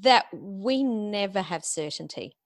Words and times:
that 0.00 0.26
we 0.32 0.82
never 0.82 1.42
have 1.42 1.64
certainty. 1.64 2.36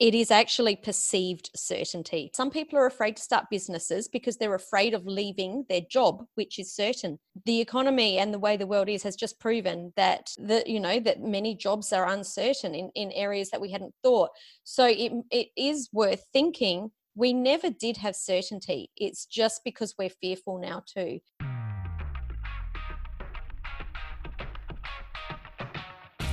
It 0.00 0.14
is 0.14 0.32
actually 0.32 0.74
perceived 0.74 1.50
certainty. 1.54 2.30
Some 2.34 2.50
people 2.50 2.78
are 2.78 2.86
afraid 2.86 3.16
to 3.16 3.22
start 3.22 3.46
businesses 3.48 4.08
because 4.08 4.36
they're 4.36 4.54
afraid 4.54 4.92
of 4.92 5.06
leaving 5.06 5.64
their 5.68 5.82
job, 5.88 6.24
which 6.34 6.58
is 6.58 6.74
certain. 6.74 7.18
The 7.44 7.60
economy 7.60 8.18
and 8.18 8.34
the 8.34 8.40
way 8.40 8.56
the 8.56 8.66
world 8.66 8.88
is 8.88 9.04
has 9.04 9.14
just 9.14 9.38
proven 9.38 9.92
that 9.96 10.30
the, 10.36 10.64
you 10.66 10.80
know 10.80 10.98
that 10.98 11.22
many 11.22 11.54
jobs 11.54 11.92
are 11.92 12.08
uncertain 12.08 12.74
in, 12.74 12.90
in 12.96 13.12
areas 13.12 13.50
that 13.50 13.60
we 13.60 13.70
hadn't 13.70 13.94
thought. 14.02 14.30
So 14.64 14.86
it, 14.86 15.12
it 15.30 15.48
is 15.56 15.88
worth 15.92 16.24
thinking 16.32 16.90
we 17.14 17.32
never 17.32 17.70
did 17.70 17.96
have 17.98 18.16
certainty. 18.16 18.90
It's 18.96 19.26
just 19.26 19.62
because 19.64 19.94
we're 19.96 20.10
fearful 20.10 20.58
now, 20.58 20.82
too. 20.86 21.20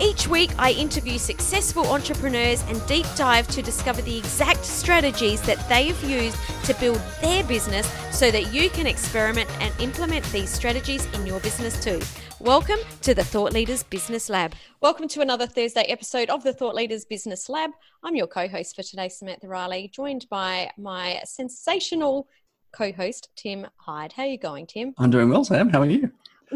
Each 0.00 0.28
week, 0.28 0.52
I 0.60 0.70
interview 0.72 1.18
successful 1.18 1.84
entrepreneurs 1.88 2.62
and 2.68 2.86
deep 2.86 3.04
dive 3.16 3.48
to 3.48 3.62
discover 3.62 4.00
the 4.00 4.16
exact 4.16 4.64
strategies 4.64 5.42
that 5.42 5.68
they 5.68 5.88
have 5.88 6.08
used 6.08 6.36
to 6.66 6.74
build 6.74 7.02
their 7.20 7.42
business 7.42 7.84
so 8.16 8.30
that 8.30 8.54
you 8.54 8.70
can 8.70 8.86
experiment 8.86 9.50
and 9.60 9.74
implement 9.80 10.24
these 10.26 10.50
strategies 10.50 11.04
in 11.14 11.26
your 11.26 11.40
business 11.40 11.82
too. 11.82 12.00
Welcome 12.38 12.78
to 13.02 13.12
the 13.12 13.24
Thought 13.24 13.52
Leaders 13.52 13.82
Business 13.82 14.30
Lab. 14.30 14.54
Welcome 14.80 15.08
to 15.08 15.20
another 15.20 15.48
Thursday 15.48 15.82
episode 15.88 16.30
of 16.30 16.44
the 16.44 16.52
Thought 16.52 16.76
Leaders 16.76 17.04
Business 17.04 17.48
Lab. 17.48 17.72
I'm 18.04 18.14
your 18.14 18.28
co 18.28 18.46
host 18.46 18.76
for 18.76 18.84
today, 18.84 19.08
Samantha 19.08 19.48
Riley, 19.48 19.90
joined 19.92 20.26
by 20.30 20.70
my 20.78 21.20
sensational 21.24 22.28
co 22.70 22.92
host, 22.92 23.30
Tim 23.34 23.66
Hyde. 23.78 24.12
How 24.12 24.22
are 24.22 24.26
you 24.26 24.38
going, 24.38 24.68
Tim? 24.68 24.94
I'm 24.96 25.10
doing 25.10 25.28
well, 25.28 25.42
Sam. 25.42 25.70
How 25.70 25.80
are 25.80 25.86
you? 25.86 26.12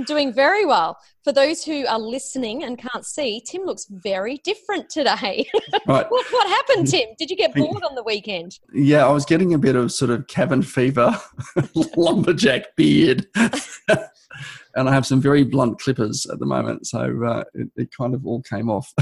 Doing 0.06 0.32
very 0.32 0.64
well. 0.64 0.98
For 1.24 1.32
those 1.32 1.64
who 1.64 1.86
are 1.86 1.98
listening 1.98 2.64
and 2.64 2.78
can't 2.78 3.06
see, 3.06 3.42
Tim 3.46 3.62
looks 3.64 3.86
very 3.90 4.38
different 4.44 4.90
today. 4.90 5.48
Right. 5.86 6.08
what, 6.10 6.26
what, 6.30 6.48
happened, 6.48 6.86
Tim? 6.86 7.08
Did 7.18 7.28
you 7.28 7.36
get 7.36 7.54
bored 7.54 7.82
on 7.82 7.94
the 7.96 8.04
weekend? 8.04 8.60
Yeah, 8.72 9.04
I 9.06 9.10
was 9.10 9.24
getting 9.24 9.52
a 9.52 9.58
bit 9.58 9.74
of 9.74 9.90
sort 9.90 10.10
of 10.10 10.26
cabin 10.28 10.62
fever, 10.62 11.18
lumberjack 11.96 12.76
beard. 12.76 13.26
and 13.34 14.88
I 14.88 14.92
have 14.92 15.04
some 15.04 15.20
very 15.20 15.42
blunt 15.42 15.80
clippers 15.80 16.24
at 16.26 16.38
the 16.38 16.46
moment, 16.46 16.86
so 16.86 17.24
uh, 17.24 17.44
it, 17.54 17.68
it, 17.76 17.96
kind 17.96 18.14
of 18.14 18.24
all 18.26 18.42
came 18.42 18.70
off 18.70 18.92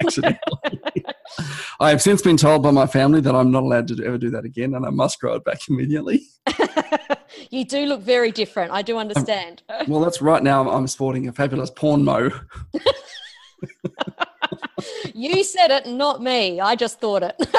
accidentally. 0.00 0.38
I 1.80 1.90
have 1.90 2.02
since 2.02 2.20
been 2.20 2.36
told 2.36 2.62
by 2.62 2.72
my 2.72 2.86
family 2.86 3.20
that 3.20 3.34
I'm 3.34 3.50
not 3.50 3.62
allowed 3.62 3.88
to 3.88 4.04
ever 4.04 4.18
do 4.18 4.30
that 4.30 4.44
again, 4.44 4.74
and 4.74 4.84
I 4.84 4.90
must 4.90 5.20
grow 5.20 5.34
it 5.34 5.44
back 5.44 5.60
immediately. 5.68 6.26
You 7.50 7.64
do 7.64 7.86
look 7.86 8.00
very 8.00 8.30
different. 8.30 8.72
I 8.72 8.82
do 8.82 8.98
understand. 8.98 9.62
Um, 9.68 9.86
well, 9.88 10.00
that's 10.00 10.20
right 10.20 10.42
now. 10.42 10.68
I'm 10.68 10.86
sporting 10.86 11.28
a 11.28 11.32
fabulous 11.32 11.70
porn 11.70 12.04
mo. 12.04 12.30
you 15.14 15.44
said 15.44 15.70
it, 15.70 15.86
not 15.86 16.22
me. 16.22 16.60
I 16.60 16.74
just 16.76 17.00
thought 17.00 17.22
it. 17.22 17.36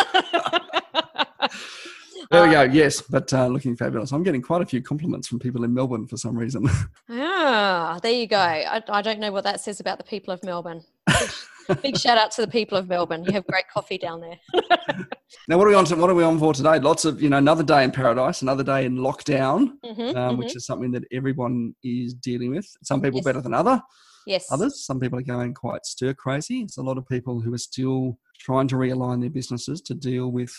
There 2.31 2.43
we 2.43 2.51
go. 2.51 2.63
Yes, 2.63 3.01
but 3.01 3.31
uh, 3.33 3.47
looking 3.47 3.75
fabulous. 3.75 4.11
I'm 4.11 4.23
getting 4.23 4.41
quite 4.41 4.61
a 4.61 4.65
few 4.65 4.81
compliments 4.81 5.27
from 5.27 5.37
people 5.37 5.63
in 5.63 5.73
Melbourne 5.73 6.07
for 6.07 6.17
some 6.17 6.35
reason. 6.35 6.67
ah, 7.09 7.99
there 8.01 8.11
you 8.11 8.27
go. 8.27 8.37
I, 8.37 8.81
I 8.89 9.01
don't 9.03 9.19
know 9.19 9.31
what 9.31 9.43
that 9.43 9.61
says 9.61 9.79
about 9.79 9.99
the 9.99 10.03
people 10.03 10.33
of 10.33 10.43
Melbourne. 10.43 10.83
Big, 11.81 11.97
shout 11.97 12.17
out 12.17 12.31
to 12.31 12.41
the 12.41 12.47
people 12.47 12.77
of 12.77 12.87
Melbourne. 12.87 13.23
You 13.23 13.33
have 13.33 13.47
great 13.47 13.67
coffee 13.67 13.97
down 13.97 14.21
there. 14.21 14.37
now, 15.47 15.57
what 15.57 15.65
are 15.65 15.69
we 15.69 15.75
on? 15.75 15.85
To, 15.85 15.95
what 15.95 16.09
are 16.09 16.15
we 16.15 16.23
on 16.23 16.37
for 16.37 16.53
today? 16.53 16.79
Lots 16.79 17.05
of 17.05 17.21
you 17.21 17.29
know, 17.29 17.37
another 17.37 17.63
day 17.63 17.83
in 17.83 17.91
paradise, 17.91 18.41
another 18.43 18.63
day 18.63 18.85
in 18.85 18.97
lockdown, 18.97 19.71
mm-hmm, 19.83 20.01
um, 20.01 20.15
mm-hmm. 20.15 20.37
which 20.37 20.55
is 20.55 20.65
something 20.65 20.91
that 20.91 21.03
everyone 21.11 21.73
is 21.83 22.13
dealing 22.13 22.51
with. 22.51 22.67
Some 22.83 23.01
people 23.01 23.17
yes. 23.17 23.25
better 23.25 23.41
than 23.41 23.53
other. 23.53 23.81
Yes. 24.27 24.51
Others, 24.51 24.85
some 24.85 24.99
people 24.99 25.17
are 25.19 25.23
going 25.23 25.53
quite 25.53 25.85
stir 25.85 26.13
crazy. 26.13 26.61
It's 26.61 26.77
a 26.77 26.83
lot 26.83 26.97
of 26.97 27.07
people 27.07 27.41
who 27.41 27.53
are 27.53 27.59
still 27.59 28.17
trying 28.39 28.67
to 28.67 28.75
realign 28.75 29.21
their 29.21 29.29
businesses 29.29 29.81
to 29.81 29.93
deal 29.93 30.31
with 30.31 30.53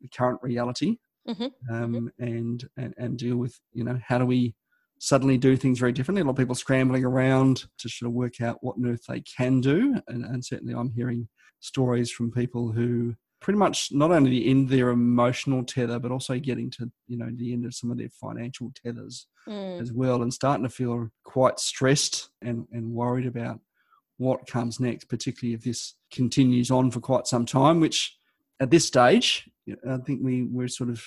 the 0.00 0.08
current 0.08 0.40
reality 0.42 0.98
mm-hmm. 1.28 1.74
Um, 1.74 1.92
mm-hmm. 1.92 2.22
And, 2.22 2.64
and 2.76 2.94
and 2.98 3.18
deal 3.18 3.36
with 3.36 3.58
you 3.72 3.84
know 3.84 3.98
how 4.06 4.18
do 4.18 4.26
we 4.26 4.54
suddenly 5.04 5.36
do 5.36 5.54
things 5.54 5.78
very 5.78 5.92
differently. 5.92 6.22
A 6.22 6.24
lot 6.24 6.30
of 6.30 6.36
people 6.38 6.54
scrambling 6.54 7.04
around 7.04 7.66
to 7.78 7.88
sort 7.90 8.08
of 8.08 8.14
work 8.14 8.40
out 8.40 8.56
what 8.62 8.76
on 8.76 8.86
earth 8.86 9.04
they 9.06 9.20
can 9.20 9.60
do, 9.60 10.00
and, 10.08 10.24
and 10.24 10.42
certainly 10.42 10.74
I'm 10.74 10.92
hearing 10.92 11.28
stories 11.60 12.10
from 12.10 12.32
people 12.32 12.72
who 12.72 13.14
pretty 13.40 13.58
much 13.58 13.90
not 13.92 14.10
only 14.10 14.30
the 14.30 14.48
end 14.48 14.70
their 14.70 14.88
emotional 14.88 15.62
tether, 15.62 15.98
but 15.98 16.10
also 16.10 16.38
getting 16.38 16.70
to 16.70 16.90
you 17.06 17.18
know 17.18 17.28
the 17.36 17.52
end 17.52 17.66
of 17.66 17.74
some 17.74 17.90
of 17.90 17.98
their 17.98 18.08
financial 18.08 18.72
tethers 18.82 19.26
mm. 19.46 19.78
as 19.78 19.92
well, 19.92 20.22
and 20.22 20.32
starting 20.32 20.64
to 20.64 20.70
feel 20.70 21.10
quite 21.22 21.60
stressed 21.60 22.30
and 22.40 22.66
and 22.72 22.90
worried 22.90 23.26
about 23.26 23.60
what 24.16 24.46
comes 24.46 24.80
next, 24.80 25.04
particularly 25.04 25.54
if 25.54 25.64
this 25.64 25.96
continues 26.12 26.70
on 26.70 26.90
for 26.90 27.00
quite 27.00 27.26
some 27.26 27.44
time, 27.44 27.78
which 27.78 28.16
at 28.58 28.70
this 28.70 28.86
stage, 28.86 29.50
I 29.86 29.98
think 29.98 30.20
we 30.22 30.44
we're 30.44 30.68
sort 30.68 30.88
of 30.88 31.04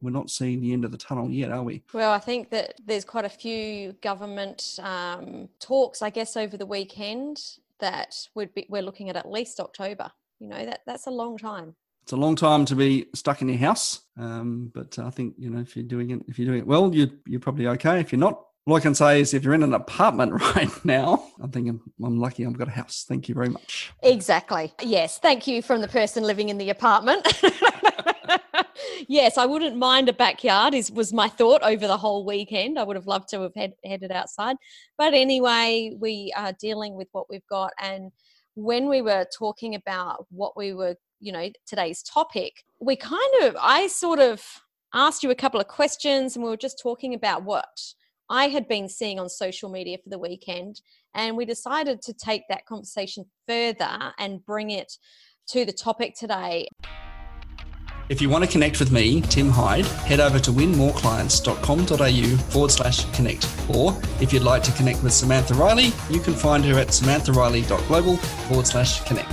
we're 0.00 0.10
not 0.10 0.30
seeing 0.30 0.60
the 0.60 0.72
end 0.72 0.84
of 0.84 0.92
the 0.92 0.98
tunnel 0.98 1.30
yet, 1.30 1.50
are 1.50 1.62
we? 1.62 1.82
Well, 1.92 2.12
I 2.12 2.18
think 2.18 2.50
that 2.50 2.74
there's 2.84 3.04
quite 3.04 3.24
a 3.24 3.30
few 3.30 3.92
government 4.02 4.78
um, 4.82 5.48
talks, 5.60 6.02
I 6.02 6.10
guess, 6.10 6.36
over 6.36 6.56
the 6.56 6.66
weekend 6.66 7.40
that 7.80 8.28
would 8.34 8.52
be 8.54 8.66
we're 8.68 8.82
looking 8.82 9.08
at 9.08 9.16
at 9.16 9.30
least 9.30 9.60
October. 9.60 10.10
You 10.40 10.48
know 10.48 10.64
that 10.64 10.80
that's 10.86 11.06
a 11.06 11.10
long 11.10 11.36
time. 11.38 11.74
It's 12.02 12.12
a 12.12 12.16
long 12.16 12.36
time 12.36 12.64
to 12.66 12.74
be 12.74 13.06
stuck 13.14 13.42
in 13.42 13.48
your 13.48 13.58
house, 13.58 14.00
um, 14.16 14.70
but 14.74 14.98
I 14.98 15.10
think 15.10 15.34
you 15.36 15.50
know 15.50 15.60
if 15.60 15.76
you're 15.76 15.84
doing 15.84 16.10
it 16.10 16.22
if 16.28 16.38
you're 16.38 16.46
doing 16.46 16.60
it 16.60 16.66
well, 16.66 16.94
you 16.94 17.10
you're 17.26 17.40
probably 17.40 17.66
okay. 17.68 18.00
If 18.00 18.12
you're 18.12 18.20
not, 18.20 18.40
all 18.66 18.76
I 18.76 18.80
can 18.80 18.94
say 18.94 19.20
is 19.20 19.34
if 19.34 19.44
you're 19.44 19.54
in 19.54 19.62
an 19.62 19.74
apartment 19.74 20.32
right 20.54 20.84
now, 20.84 21.24
I'm 21.40 21.50
thinking 21.50 21.80
I'm 22.02 22.20
lucky 22.20 22.46
I've 22.46 22.58
got 22.58 22.68
a 22.68 22.72
house. 22.72 23.04
Thank 23.08 23.28
you 23.28 23.34
very 23.34 23.48
much. 23.48 23.92
Exactly. 24.02 24.72
Yes. 24.82 25.18
Thank 25.18 25.46
you 25.46 25.60
from 25.60 25.80
the 25.80 25.88
person 25.88 26.22
living 26.22 26.50
in 26.50 26.58
the 26.58 26.70
apartment. 26.70 27.26
yes, 29.08 29.38
I 29.38 29.46
wouldn't 29.46 29.76
mind 29.76 30.08
a 30.08 30.12
backyard. 30.12 30.74
Is 30.74 30.90
was 30.90 31.12
my 31.12 31.28
thought 31.28 31.62
over 31.62 31.86
the 31.86 31.96
whole 31.96 32.24
weekend. 32.24 32.78
I 32.78 32.82
would 32.82 32.96
have 32.96 33.06
loved 33.06 33.28
to 33.30 33.42
have 33.42 33.54
head, 33.54 33.72
headed 33.84 34.12
outside, 34.12 34.56
but 34.96 35.14
anyway, 35.14 35.94
we 35.98 36.32
are 36.36 36.52
dealing 36.60 36.94
with 36.94 37.08
what 37.12 37.26
we've 37.30 37.46
got. 37.48 37.72
And 37.80 38.12
when 38.54 38.88
we 38.88 39.02
were 39.02 39.26
talking 39.36 39.74
about 39.74 40.26
what 40.30 40.56
we 40.56 40.72
were, 40.72 40.96
you 41.20 41.32
know, 41.32 41.48
today's 41.66 42.02
topic, 42.02 42.64
we 42.80 42.96
kind 42.96 43.42
of, 43.42 43.56
I 43.60 43.86
sort 43.86 44.18
of 44.18 44.44
asked 44.94 45.22
you 45.22 45.30
a 45.30 45.34
couple 45.34 45.60
of 45.60 45.68
questions, 45.68 46.36
and 46.36 46.44
we 46.44 46.50
were 46.50 46.56
just 46.56 46.80
talking 46.80 47.14
about 47.14 47.44
what 47.44 47.68
I 48.30 48.48
had 48.48 48.68
been 48.68 48.88
seeing 48.88 49.18
on 49.18 49.28
social 49.28 49.70
media 49.70 49.98
for 50.02 50.10
the 50.10 50.18
weekend. 50.18 50.80
And 51.14 51.36
we 51.36 51.44
decided 51.44 52.02
to 52.02 52.12
take 52.12 52.42
that 52.48 52.66
conversation 52.66 53.24
further 53.46 54.12
and 54.18 54.44
bring 54.44 54.70
it 54.70 54.92
to 55.48 55.64
the 55.64 55.72
topic 55.72 56.14
today. 56.14 56.68
If 58.08 58.22
you 58.22 58.30
want 58.30 58.42
to 58.42 58.50
connect 58.50 58.80
with 58.80 58.90
me, 58.90 59.20
Tim 59.20 59.50
Hyde, 59.50 59.84
head 59.84 60.18
over 60.18 60.38
to 60.38 60.50
winmoreclients.com.au 60.50 62.36
forward 62.50 62.70
slash 62.70 63.04
connect. 63.14 63.46
Or 63.68 63.94
if 64.18 64.32
you'd 64.32 64.44
like 64.44 64.62
to 64.62 64.72
connect 64.72 65.02
with 65.02 65.12
Samantha 65.12 65.52
Riley, 65.52 65.92
you 66.08 66.18
can 66.18 66.32
find 66.32 66.64
her 66.64 66.78
at 66.78 66.88
samanthariley.global 66.88 68.16
forward 68.16 68.66
slash 68.66 69.02
connect. 69.04 69.30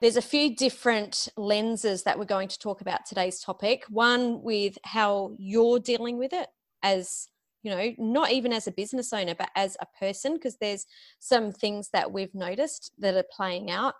There's 0.00 0.16
a 0.16 0.22
few 0.22 0.56
different 0.56 1.28
lenses 1.36 2.04
that 2.04 2.18
we're 2.18 2.24
going 2.24 2.48
to 2.48 2.58
talk 2.58 2.80
about 2.80 3.04
today's 3.04 3.40
topic. 3.40 3.84
One 3.90 4.42
with 4.42 4.78
how 4.84 5.34
you're 5.38 5.80
dealing 5.80 6.16
with 6.16 6.32
it 6.32 6.48
as 6.82 7.28
you 7.62 7.72
know, 7.72 7.92
not 7.98 8.30
even 8.30 8.52
as 8.52 8.68
a 8.68 8.72
business 8.72 9.12
owner, 9.12 9.34
but 9.34 9.50
as 9.56 9.76
a 9.80 9.86
person, 9.98 10.34
because 10.34 10.56
there's 10.58 10.86
some 11.18 11.50
things 11.50 11.88
that 11.92 12.12
we've 12.12 12.32
noticed 12.32 12.92
that 12.98 13.16
are 13.16 13.24
playing 13.30 13.72
out. 13.72 13.94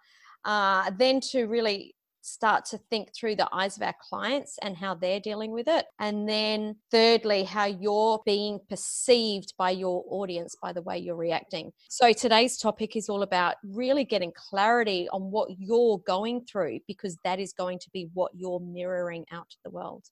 Uh, 0.47 0.91
then 0.97 1.21
to 1.21 1.45
really 1.47 1.97
start 2.27 2.65
to 2.65 2.79
think 2.91 3.15
through 3.15 3.37
the 3.37 3.49
eyes 3.53 3.77
of 3.77 3.83
our 3.83 3.95
clients 4.01 4.59
and 4.63 4.77
how 4.77 4.95
they're 4.95 5.21
dealing 5.21 5.53
with 5.53 5.69
it. 5.69 5.87
And 6.01 6.29
then, 6.29 6.77
thirdly, 6.91 7.45
how 7.45 7.67
you're 7.67 8.21
being 8.27 8.61
perceived 8.69 9.55
by 9.57 9.71
your 9.71 10.05
audience 10.09 10.57
by 10.61 10.73
the 10.73 10.83
way 10.83 10.99
you're 10.99 11.17
reacting. 11.17 11.73
So, 11.89 12.13
today's 12.13 12.59
topic 12.59 12.97
is 12.97 13.09
all 13.09 13.23
about 13.23 13.57
really 13.65 14.05
getting 14.05 14.33
clarity 14.35 15.09
on 15.13 15.31
what 15.31 15.51
you're 15.59 15.99
going 15.99 16.45
through 16.45 16.81
because 16.87 17.17
that 17.25 17.39
is 17.39 17.53
going 17.53 17.79
to 17.81 17.91
be 17.93 18.09
what 18.15 18.33
you're 18.35 18.61
mirroring 18.61 19.25
out 19.33 19.49
to 19.51 19.57
the 19.65 19.71
world. 19.71 20.05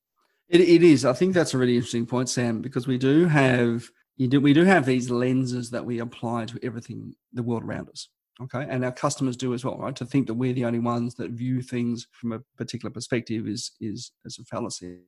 It, 0.48 0.60
it 0.60 0.82
is. 0.82 1.04
I 1.04 1.14
think 1.14 1.34
that's 1.34 1.54
a 1.54 1.58
really 1.58 1.76
interesting 1.76 2.06
point, 2.06 2.28
Sam, 2.28 2.60
because 2.60 2.86
we 2.86 2.98
do 2.98 3.26
have 3.26 3.88
do 4.18 4.40
we 4.40 4.52
do 4.52 4.64
have 4.64 4.86
these 4.86 5.10
lenses 5.10 5.70
that 5.70 5.84
we 5.84 5.98
apply 5.98 6.44
to 6.46 6.60
everything 6.62 7.14
the 7.32 7.42
world 7.42 7.64
around 7.64 7.88
us 7.88 8.08
okay 8.42 8.66
and 8.68 8.84
our 8.84 8.92
customers 8.92 9.36
do 9.36 9.54
as 9.54 9.64
well 9.64 9.78
right 9.78 9.94
to 9.96 10.04
think 10.04 10.26
that 10.26 10.34
we're 10.34 10.52
the 10.52 10.64
only 10.64 10.78
ones 10.78 11.14
that 11.14 11.30
view 11.30 11.62
things 11.62 12.06
from 12.12 12.32
a 12.32 12.40
particular 12.56 12.90
perspective 12.90 13.46
is 13.46 13.72
is 13.80 14.12
as 14.26 14.38
a 14.38 14.44
fallacy 14.44 14.98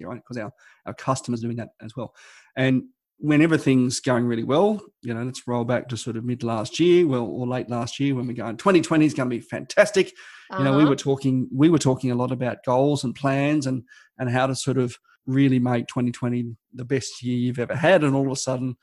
right 0.00 0.20
because 0.20 0.38
our 0.38 0.52
our 0.86 0.94
customers 0.94 1.40
doing 1.40 1.56
that 1.56 1.70
as 1.82 1.96
well 1.96 2.14
and 2.56 2.84
when 3.20 3.42
everything's 3.42 3.98
going 3.98 4.24
really 4.24 4.44
well 4.44 4.80
you 5.02 5.12
know 5.12 5.22
let's 5.24 5.46
roll 5.48 5.64
back 5.64 5.88
to 5.88 5.96
sort 5.96 6.16
of 6.16 6.24
mid 6.24 6.44
last 6.44 6.78
year 6.78 7.06
well 7.06 7.24
or 7.24 7.46
late 7.46 7.68
last 7.68 7.98
year 7.98 8.14
when 8.14 8.26
we're 8.26 8.32
going 8.32 8.56
2020 8.56 9.04
is 9.04 9.14
going 9.14 9.28
to 9.28 9.36
be 9.36 9.40
fantastic 9.40 10.12
uh-huh. 10.50 10.58
you 10.58 10.64
know 10.64 10.76
we 10.76 10.82
uh-huh. 10.82 10.90
were 10.90 10.96
talking 10.96 11.48
we 11.52 11.68
were 11.68 11.78
talking 11.78 12.12
a 12.12 12.14
lot 12.14 12.30
about 12.30 12.64
goals 12.64 13.02
and 13.02 13.14
plans 13.14 13.66
and 13.66 13.82
and 14.18 14.30
how 14.30 14.46
to 14.46 14.54
sort 14.54 14.78
of 14.78 14.96
really 15.26 15.58
make 15.58 15.86
2020 15.88 16.56
the 16.74 16.84
best 16.84 17.22
year 17.22 17.36
you've 17.36 17.58
ever 17.58 17.74
had 17.74 18.04
and 18.04 18.14
all 18.14 18.26
of 18.26 18.32
a 18.32 18.36
sudden 18.36 18.76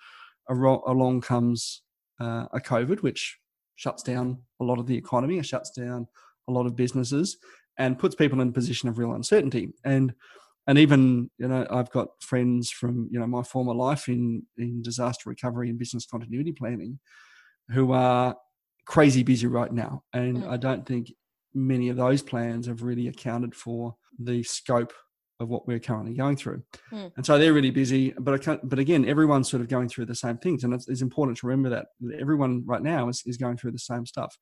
a 0.49 0.53
along 0.53 1.21
comes 1.21 1.81
uh, 2.19 2.45
a 2.53 2.59
covid 2.59 3.01
which 3.01 3.39
shuts 3.75 4.03
down 4.03 4.39
a 4.59 4.63
lot 4.63 4.79
of 4.79 4.87
the 4.87 4.97
economy, 4.97 5.37
it 5.37 5.45
shuts 5.45 5.71
down 5.71 6.07
a 6.47 6.51
lot 6.51 6.65
of 6.65 6.75
businesses, 6.75 7.37
and 7.77 7.99
puts 7.99 8.15
people 8.15 8.41
in 8.41 8.49
a 8.49 8.53
position 8.53 8.89
of 8.89 8.97
real 8.97 9.13
uncertainty. 9.13 9.73
And 9.83 10.13
and 10.67 10.77
even 10.77 11.29
you 11.37 11.47
know 11.47 11.65
I've 11.69 11.91
got 11.91 12.07
friends 12.21 12.71
from 12.71 13.07
you 13.11 13.19
know 13.19 13.27
my 13.27 13.43
former 13.43 13.73
life 13.73 14.07
in 14.07 14.43
in 14.57 14.81
disaster 14.81 15.29
recovery 15.29 15.69
and 15.69 15.79
business 15.79 16.05
continuity 16.05 16.51
planning 16.51 16.99
who 17.69 17.91
are 17.91 18.35
crazy 18.85 19.23
busy 19.23 19.47
right 19.47 19.71
now, 19.71 20.03
and 20.13 20.37
mm. 20.37 20.49
I 20.49 20.57
don't 20.57 20.85
think 20.85 21.11
many 21.53 21.89
of 21.89 21.97
those 21.97 22.21
plans 22.21 22.67
have 22.67 22.83
really 22.83 23.07
accounted 23.07 23.55
for 23.55 23.95
the 24.19 24.43
scope 24.43 24.93
of 25.39 25.49
what 25.49 25.67
we're 25.67 25.79
currently 25.79 26.13
going 26.13 26.37
through. 26.37 26.63
Mm. 26.91 27.11
And 27.17 27.25
so 27.25 27.37
they're 27.37 27.53
really 27.53 27.71
busy. 27.71 28.13
But 28.17 28.33
I 28.33 28.37
can't, 28.37 28.67
but 28.67 28.79
again, 28.79 29.05
everyone's 29.05 29.49
sort 29.49 29.61
of 29.61 29.67
going 29.67 29.89
through 29.89 30.05
the 30.05 30.15
same 30.15 30.37
things, 30.37 30.63
and 30.63 30.73
it's, 30.73 30.87
it's, 30.87 31.01
important 31.01 31.37
to 31.39 31.47
remember 31.47 31.69
that 31.69 31.87
everyone 32.19 32.63
right 32.65 32.81
now 32.81 33.09
is, 33.09 33.23
is 33.25 33.37
going 33.37 33.57
through 33.57 33.71
the 33.71 33.79
same 33.79 34.05
stuff. 34.05 34.37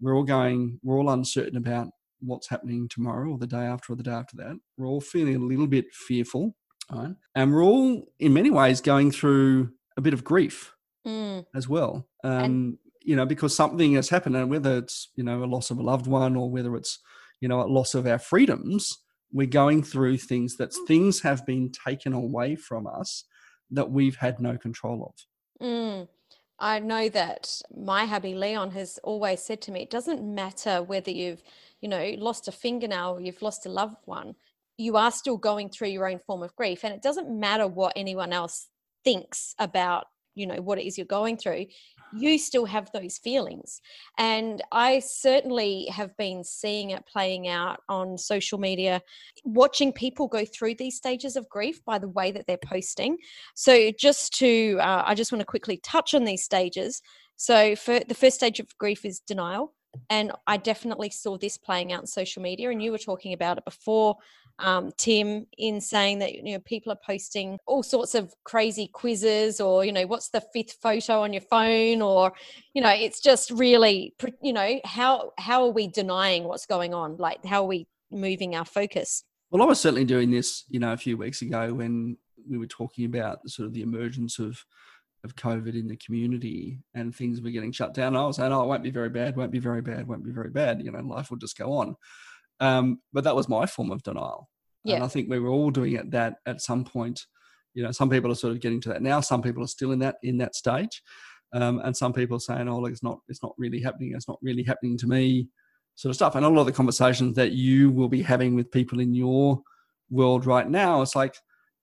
We're 0.00 0.14
all 0.14 0.24
going. 0.24 0.78
We're 0.82 0.98
all 0.98 1.10
uncertain 1.10 1.56
about 1.56 1.88
what's 2.20 2.48
happening 2.48 2.88
tomorrow 2.88 3.30
or 3.30 3.38
the 3.38 3.46
day 3.46 3.64
after 3.64 3.92
or 3.92 3.96
the 3.96 4.02
day 4.02 4.10
after 4.10 4.36
that. 4.36 4.56
We're 4.76 4.86
all 4.86 5.00
feeling 5.00 5.36
a 5.36 5.40
little 5.40 5.66
bit 5.66 5.86
fearful, 5.92 6.54
right? 6.92 7.14
And 7.34 7.52
we're 7.52 7.64
all, 7.64 8.06
in 8.18 8.34
many 8.34 8.50
ways, 8.50 8.80
going 8.80 9.10
through 9.10 9.70
a 9.96 10.00
bit 10.02 10.12
of 10.12 10.24
grief 10.24 10.74
mm. 11.06 11.44
as 11.54 11.68
well. 11.68 12.06
Um, 12.24 12.44
and- 12.44 12.78
you 13.06 13.14
know, 13.14 13.24
because 13.24 13.54
something 13.54 13.94
has 13.94 14.08
happened, 14.08 14.36
and 14.36 14.50
whether 14.50 14.78
it's 14.78 15.10
you 15.14 15.22
know 15.22 15.44
a 15.44 15.46
loss 15.46 15.70
of 15.70 15.78
a 15.78 15.82
loved 15.82 16.08
one 16.08 16.36
or 16.36 16.50
whether 16.50 16.74
it's 16.74 16.98
you 17.40 17.48
know 17.48 17.62
a 17.62 17.70
loss 17.70 17.94
of 17.94 18.04
our 18.04 18.18
freedoms 18.18 18.98
we're 19.32 19.46
going 19.46 19.82
through 19.82 20.18
things 20.18 20.56
that 20.56 20.72
things 20.86 21.20
have 21.20 21.44
been 21.46 21.70
taken 21.70 22.12
away 22.12 22.56
from 22.56 22.86
us 22.86 23.24
that 23.70 23.90
we've 23.90 24.16
had 24.16 24.40
no 24.40 24.56
control 24.56 25.12
of. 25.60 25.66
Mm. 25.66 26.08
I 26.58 26.78
know 26.78 27.08
that 27.10 27.60
my 27.76 28.06
hubby 28.06 28.34
Leon 28.34 28.70
has 28.70 28.98
always 29.02 29.42
said 29.42 29.60
to 29.62 29.72
me, 29.72 29.82
it 29.82 29.90
doesn't 29.90 30.22
matter 30.22 30.82
whether 30.82 31.10
you've, 31.10 31.42
you 31.80 31.88
know, 31.88 32.14
lost 32.18 32.48
a 32.48 32.52
fingernail 32.52 33.16
or 33.16 33.20
you've 33.20 33.42
lost 33.42 33.66
a 33.66 33.68
loved 33.68 33.96
one, 34.06 34.34
you 34.78 34.96
are 34.96 35.10
still 35.10 35.36
going 35.36 35.68
through 35.68 35.88
your 35.88 36.08
own 36.08 36.20
form 36.26 36.42
of 36.42 36.56
grief. 36.56 36.84
And 36.84 36.94
it 36.94 37.02
doesn't 37.02 37.28
matter 37.28 37.66
what 37.66 37.92
anyone 37.94 38.32
else 38.32 38.68
thinks 39.04 39.54
about, 39.58 40.06
you 40.34 40.46
know, 40.46 40.62
what 40.62 40.78
it 40.78 40.86
is 40.86 40.96
you're 40.96 41.06
going 41.06 41.36
through 41.36 41.66
you 42.16 42.38
still 42.38 42.64
have 42.64 42.90
those 42.92 43.18
feelings. 43.18 43.80
And 44.18 44.62
I 44.72 45.00
certainly 45.00 45.86
have 45.86 46.16
been 46.16 46.44
seeing 46.44 46.90
it 46.90 47.06
playing 47.06 47.48
out 47.48 47.80
on 47.88 48.18
social 48.18 48.58
media, 48.58 49.02
watching 49.44 49.92
people 49.92 50.28
go 50.28 50.44
through 50.44 50.74
these 50.74 50.96
stages 50.96 51.36
of 51.36 51.48
grief 51.48 51.84
by 51.84 51.98
the 51.98 52.08
way 52.08 52.30
that 52.32 52.46
they're 52.46 52.58
posting. 52.58 53.18
So, 53.54 53.90
just 53.92 54.32
to, 54.38 54.78
uh, 54.80 55.04
I 55.06 55.14
just 55.14 55.32
want 55.32 55.40
to 55.40 55.46
quickly 55.46 55.78
touch 55.78 56.14
on 56.14 56.24
these 56.24 56.44
stages. 56.44 57.02
So, 57.36 57.76
for 57.76 58.00
the 58.00 58.14
first 58.14 58.36
stage 58.36 58.60
of 58.60 58.76
grief 58.78 59.04
is 59.04 59.20
denial. 59.20 59.72
And 60.10 60.32
I 60.46 60.58
definitely 60.58 61.10
saw 61.10 61.38
this 61.38 61.56
playing 61.56 61.92
out 61.92 62.02
in 62.02 62.06
social 62.06 62.42
media. 62.42 62.70
And 62.70 62.82
you 62.82 62.92
were 62.92 62.98
talking 62.98 63.32
about 63.32 63.58
it 63.58 63.64
before 63.64 64.16
um, 64.58 64.90
Tim 64.96 65.46
in 65.58 65.80
saying 65.80 66.20
that 66.20 66.34
you 66.34 66.54
know 66.54 66.60
people 66.60 66.92
are 66.92 66.98
posting 67.04 67.58
all 67.66 67.82
sorts 67.82 68.14
of 68.14 68.32
crazy 68.44 68.88
quizzes 68.88 69.60
or 69.60 69.84
you 69.84 69.92
know 69.92 70.06
what's 70.06 70.30
the 70.30 70.40
fifth 70.52 70.78
photo 70.82 71.20
on 71.20 71.32
your 71.32 71.42
phone 71.42 72.00
or 72.00 72.32
you 72.72 72.82
know 72.82 72.90
it's 72.90 73.20
just 73.20 73.50
really 73.50 74.14
you 74.42 74.52
know 74.52 74.80
how 74.84 75.32
how 75.38 75.64
are 75.64 75.72
we 75.72 75.88
denying 75.88 76.44
what's 76.44 76.66
going 76.66 76.94
on 76.94 77.16
like 77.18 77.44
how 77.44 77.62
are 77.62 77.68
we 77.68 77.86
moving 78.10 78.54
our 78.54 78.64
focus 78.64 79.24
well 79.50 79.62
i 79.62 79.66
was 79.66 79.80
certainly 79.80 80.04
doing 80.04 80.30
this 80.30 80.64
you 80.68 80.80
know 80.80 80.92
a 80.92 80.96
few 80.96 81.16
weeks 81.16 81.42
ago 81.42 81.74
when 81.74 82.16
we 82.48 82.56
were 82.56 82.66
talking 82.66 83.04
about 83.04 83.46
sort 83.48 83.66
of 83.66 83.74
the 83.74 83.82
emergence 83.82 84.38
of 84.38 84.64
of 85.24 85.36
COVID 85.36 85.74
in 85.74 85.88
the 85.88 85.96
community 85.96 86.78
and 86.94 87.14
things 87.14 87.42
were 87.42 87.50
getting 87.50 87.72
shut 87.72 87.92
down. 87.92 88.16
I 88.16 88.24
was 88.24 88.36
saying, 88.36 88.52
oh, 88.52 88.62
it 88.62 88.68
won't 88.68 88.82
be 88.82 88.90
very 88.90 89.10
bad, 89.10 89.36
won't 89.36 89.50
be 89.50 89.58
very 89.58 89.82
bad, 89.82 90.06
won't 90.06 90.24
be 90.24 90.30
very 90.30 90.50
bad. 90.50 90.82
You 90.82 90.92
know, 90.92 91.00
life 91.00 91.30
will 91.30 91.36
just 91.36 91.58
go 91.58 91.72
on. 91.72 91.96
Um, 92.60 93.00
but 93.12 93.24
that 93.24 93.36
was 93.36 93.48
my 93.48 93.66
form 93.66 93.90
of 93.90 94.02
denial. 94.02 94.48
Yeah. 94.84 94.96
And 94.96 95.04
I 95.04 95.08
think 95.08 95.28
we 95.28 95.38
were 95.38 95.50
all 95.50 95.70
doing 95.70 95.94
it 95.94 96.10
that 96.12 96.36
at 96.46 96.60
some 96.60 96.84
point. 96.84 97.26
You 97.74 97.82
know, 97.82 97.92
some 97.92 98.08
people 98.08 98.30
are 98.32 98.36
sort 98.36 98.54
of 98.54 98.60
getting 98.60 98.80
to 98.82 98.88
that 98.90 99.02
now. 99.02 99.20
Some 99.20 99.42
people 99.42 99.62
are 99.62 99.68
still 99.68 99.92
in 99.92 99.98
that 99.98 100.16
in 100.22 100.38
that 100.38 100.54
stage, 100.54 101.02
um, 101.52 101.80
and 101.84 101.94
some 101.94 102.12
people 102.12 102.38
are 102.38 102.40
saying, 102.40 102.68
"Oh, 102.68 102.80
look, 102.80 102.92
it's 102.92 103.02
not 103.02 103.18
it's 103.28 103.42
not 103.42 103.52
really 103.58 103.80
happening. 103.80 104.12
It's 104.14 104.28
not 104.28 104.38
really 104.40 104.62
happening 104.62 104.96
to 104.98 105.06
me," 105.06 105.48
sort 105.94 106.10
of 106.10 106.16
stuff. 106.16 106.36
And 106.36 106.46
a 106.46 106.48
lot 106.48 106.60
of 106.60 106.66
the 106.66 106.72
conversations 106.72 107.36
that 107.36 107.52
you 107.52 107.90
will 107.90 108.08
be 108.08 108.22
having 108.22 108.54
with 108.54 108.70
people 108.70 109.00
in 109.00 109.12
your 109.12 109.60
world 110.08 110.46
right 110.46 110.68
now, 110.68 111.02
it's 111.02 111.16
like, 111.16 111.36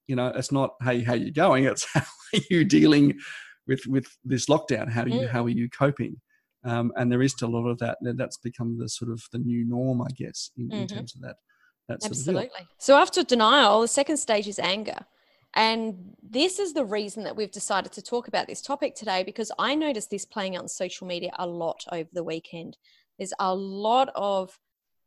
you 0.08 0.16
know, 0.16 0.28
it's 0.30 0.52
not, 0.52 0.72
"Hey, 0.82 1.04
how 1.04 1.14
you 1.14 1.32
going?" 1.32 1.66
It's 1.72 1.86
how 1.94 2.02
are 2.02 2.42
you 2.50 2.66
dealing 2.66 3.20
with 3.68 3.86
with 3.86 4.08
this 4.24 4.48
lockdown? 4.48 4.90
How 4.92 5.06
you 5.06 5.22
mm. 5.22 5.30
how 5.30 5.44
are 5.46 5.50
you 5.50 5.70
coping? 5.70 6.20
Um, 6.66 6.94
and 6.96 7.12
there 7.12 7.22
is 7.22 7.34
still 7.34 7.50
a 7.50 7.58
lot 7.58 7.68
of 7.68 7.78
that. 7.80 7.98
That's 8.02 8.38
become 8.38 8.78
the 8.78 8.88
sort 8.88 9.12
of 9.12 9.22
the 9.32 9.40
new 9.40 9.66
norm, 9.66 10.02
I 10.02 10.10
guess, 10.16 10.52
in, 10.58 10.70
mm-hmm. 10.70 10.82
in 10.82 10.88
terms 10.88 11.16
of 11.16 11.22
that. 11.22 11.36
that 11.90 12.06
Absolutely. 12.06 12.50
So 12.78 12.96
after 12.96 13.24
denial, 13.24 13.82
the 13.82 13.88
second 13.88 14.18
stage 14.18 14.48
is 14.48 14.60
anger. 14.60 15.06
And 15.56 16.16
this 16.28 16.58
is 16.58 16.74
the 16.74 16.86
reason 16.86 17.24
that 17.26 17.36
we've 17.36 17.52
decided 17.52 17.92
to 17.92 18.02
talk 18.02 18.28
about 18.28 18.48
this 18.48 18.62
topic 18.62 18.96
today 18.96 19.24
because 19.24 19.52
I 19.60 19.76
noticed 19.76 20.10
this 20.10 20.26
playing 20.26 20.56
out 20.56 20.64
on 20.64 20.68
social 20.68 21.06
media 21.06 21.32
a 21.38 21.46
lot 21.46 21.84
over 21.92 22.10
the 22.12 22.24
weekend. 22.24 22.78
There's 23.20 23.34
a 23.40 23.54
lot 23.54 24.10
of 24.16 24.58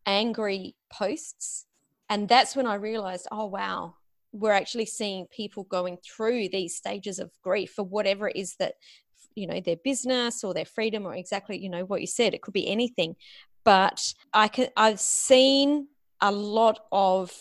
angry 0.07 0.77
posts. 0.93 1.67
And 2.09 2.29
that's 2.29 2.55
when 2.55 2.67
I 2.67 2.75
realized, 2.75 3.27
oh, 3.33 3.47
wow, 3.47 3.95
we're 4.31 4.53
actually 4.53 4.87
seeing 4.87 5.27
people 5.35 5.65
going 5.65 5.99
through 5.99 6.49
these 6.51 6.77
stages 6.77 7.19
of 7.19 7.33
grief 7.43 7.73
for 7.75 7.85
whatever 7.85 8.29
it 8.29 8.37
is 8.37 8.55
that 8.61 8.75
you 9.37 9.47
know 9.47 9.61
their 9.61 9.77
business 9.77 10.43
or 10.43 10.53
their 10.53 10.65
freedom 10.65 11.07
or 11.07 11.15
exactly 11.15 11.57
you 11.59 11.69
know 11.69 11.85
what 11.85 12.01
you 12.01 12.07
said 12.07 12.35
it 12.35 12.43
could 12.43 12.55
be 12.55 12.69
anything. 12.69 13.17
But 13.65 14.15
i 14.33 14.49
can 14.49 14.69
i've 14.77 15.01
seen 15.01 15.89
a 16.21 16.31
lot 16.31 16.79
of 16.93 17.33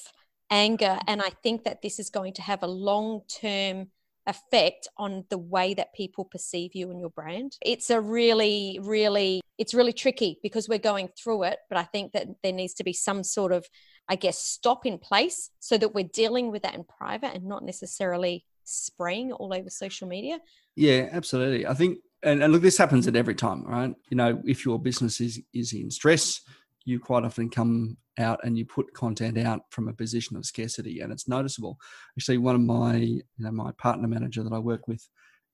anger 0.49 0.97
and 1.07 1.21
i 1.21 1.29
think 1.43 1.63
that 1.63 1.81
this 1.81 1.99
is 1.99 2.09
going 2.09 2.33
to 2.33 2.41
have 2.41 2.63
a 2.63 2.67
long 2.67 3.21
term 3.27 3.87
effect 4.27 4.87
on 4.97 5.23
the 5.29 5.37
way 5.37 5.73
that 5.75 5.93
people 5.93 6.25
perceive 6.25 6.73
you 6.73 6.89
and 6.89 6.99
your 6.99 7.11
brand. 7.11 7.57
It's 7.61 7.89
a 7.89 8.01
really 8.01 8.79
really 8.81 9.41
it's 9.57 9.73
really 9.73 9.93
tricky 9.93 10.39
because 10.41 10.67
we're 10.67 10.79
going 10.79 11.09
through 11.17 11.43
it 11.43 11.59
but 11.69 11.77
i 11.77 11.83
think 11.83 12.11
that 12.11 12.27
there 12.43 12.51
needs 12.51 12.73
to 12.73 12.83
be 12.83 12.91
some 12.91 13.23
sort 13.23 13.53
of 13.53 13.65
i 14.09 14.15
guess 14.15 14.37
stop 14.37 14.85
in 14.85 14.97
place 14.97 15.49
so 15.59 15.77
that 15.77 15.93
we're 15.93 16.09
dealing 16.13 16.51
with 16.51 16.63
that 16.63 16.75
in 16.75 16.83
private 16.83 17.33
and 17.33 17.45
not 17.45 17.63
necessarily 17.63 18.43
spraying 18.65 19.31
all 19.31 19.53
over 19.53 19.69
social 19.69 20.07
media 20.07 20.39
yeah, 20.75 21.07
absolutely. 21.11 21.65
I 21.65 21.73
think, 21.73 21.99
and, 22.21 22.43
and 22.43 22.51
look, 22.51 22.61
this 22.61 22.77
happens 22.77 23.07
at 23.07 23.15
every 23.15 23.35
time, 23.35 23.63
right? 23.63 23.93
You 24.09 24.17
know, 24.17 24.41
if 24.45 24.65
your 24.65 24.79
business 24.79 25.21
is 25.21 25.41
is 25.53 25.73
in 25.73 25.89
stress, 25.89 26.41
you 26.83 26.99
quite 26.99 27.23
often 27.23 27.49
come 27.49 27.97
out 28.17 28.39
and 28.43 28.57
you 28.57 28.65
put 28.65 28.93
content 28.93 29.37
out 29.37 29.61
from 29.69 29.87
a 29.87 29.93
position 29.93 30.35
of 30.35 30.45
scarcity, 30.45 30.99
and 30.99 31.11
it's 31.11 31.27
noticeable. 31.27 31.79
Actually, 32.17 32.39
one 32.39 32.55
of 32.55 32.61
my, 32.61 32.95
you 32.95 33.23
know, 33.37 33.51
my 33.51 33.71
partner 33.73 34.07
manager 34.07 34.43
that 34.43 34.53
I 34.53 34.59
work 34.59 34.87
with 34.87 35.07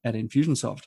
at 0.03 0.15
Infusionsoft, 0.15 0.83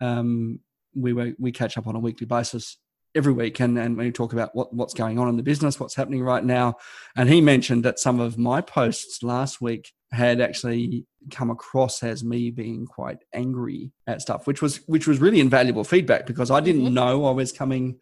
um, 0.00 0.60
we 0.94 1.34
we 1.38 1.52
catch 1.52 1.76
up 1.76 1.86
on 1.86 1.96
a 1.96 2.00
weekly 2.00 2.26
basis 2.26 2.78
every 3.16 3.32
week 3.32 3.60
and, 3.60 3.78
and 3.78 3.96
we 3.96 4.10
talk 4.10 4.32
about 4.32 4.52
what, 4.56 4.74
what's 4.74 4.92
going 4.92 5.20
on 5.20 5.28
in 5.28 5.36
the 5.36 5.42
business, 5.42 5.78
what's 5.78 5.94
happening 5.94 6.20
right 6.20 6.44
now. 6.44 6.74
And 7.14 7.28
he 7.28 7.40
mentioned 7.40 7.84
that 7.84 8.00
some 8.00 8.18
of 8.18 8.36
my 8.36 8.60
posts 8.60 9.22
last 9.22 9.60
week 9.60 9.92
had 10.14 10.40
actually 10.40 11.06
come 11.30 11.50
across 11.50 12.02
as 12.02 12.24
me 12.24 12.50
being 12.50 12.86
quite 12.86 13.18
angry 13.34 13.92
at 14.06 14.22
stuff, 14.22 14.46
which 14.46 14.62
was 14.62 14.76
which 14.86 15.06
was 15.06 15.20
really 15.20 15.40
invaluable 15.40 15.84
feedback 15.84 16.26
because 16.26 16.50
I 16.50 16.60
didn't 16.60 16.84
mm-hmm. 16.84 16.94
know 16.94 17.26
I 17.26 17.32
was 17.32 17.52
coming 17.52 17.98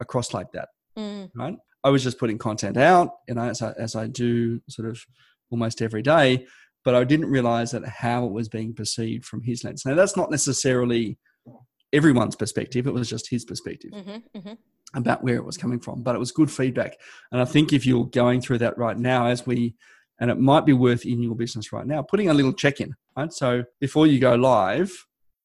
across 0.00 0.34
like 0.34 0.52
that. 0.52 0.68
Mm. 0.96 1.30
Right. 1.34 1.56
I 1.82 1.90
was 1.90 2.02
just 2.02 2.18
putting 2.18 2.38
content 2.38 2.76
out, 2.76 3.10
you 3.28 3.34
know, 3.34 3.42
as 3.42 3.60
I, 3.60 3.72
as 3.78 3.94
I 3.94 4.06
do 4.06 4.60
sort 4.68 4.88
of 4.88 5.00
almost 5.50 5.82
every 5.82 6.02
day, 6.02 6.46
but 6.84 6.94
I 6.94 7.04
didn't 7.04 7.26
realize 7.26 7.72
that 7.72 7.84
how 7.86 8.24
it 8.24 8.32
was 8.32 8.48
being 8.48 8.74
perceived 8.74 9.24
from 9.24 9.42
his 9.42 9.64
lens. 9.64 9.84
Now 9.84 9.94
that's 9.94 10.16
not 10.16 10.30
necessarily 10.30 11.18
everyone's 11.92 12.36
perspective; 12.36 12.86
it 12.86 12.94
was 12.94 13.10
just 13.10 13.30
his 13.30 13.44
perspective. 13.44 13.92
Mm-hmm, 13.92 14.38
mm-hmm 14.38 14.52
about 14.96 15.24
where 15.24 15.34
it 15.36 15.44
was 15.44 15.56
coming 15.56 15.80
from. 15.80 16.02
But 16.02 16.14
it 16.14 16.20
was 16.20 16.32
good 16.32 16.50
feedback. 16.50 16.96
And 17.32 17.40
I 17.40 17.44
think 17.44 17.72
if 17.72 17.84
you're 17.84 18.06
going 18.06 18.40
through 18.40 18.58
that 18.58 18.78
right 18.78 18.96
now, 18.96 19.26
as 19.26 19.46
we 19.46 19.74
and 20.20 20.30
it 20.30 20.38
might 20.38 20.64
be 20.64 20.72
worth 20.72 21.04
in 21.04 21.22
your 21.22 21.34
business 21.34 21.72
right 21.72 21.86
now 21.86 22.02
putting 22.02 22.28
a 22.28 22.34
little 22.34 22.52
check 22.52 22.80
in 22.80 22.94
right? 23.16 23.32
So 23.32 23.64
before 23.80 24.06
you 24.06 24.18
go 24.18 24.34
live 24.34 24.92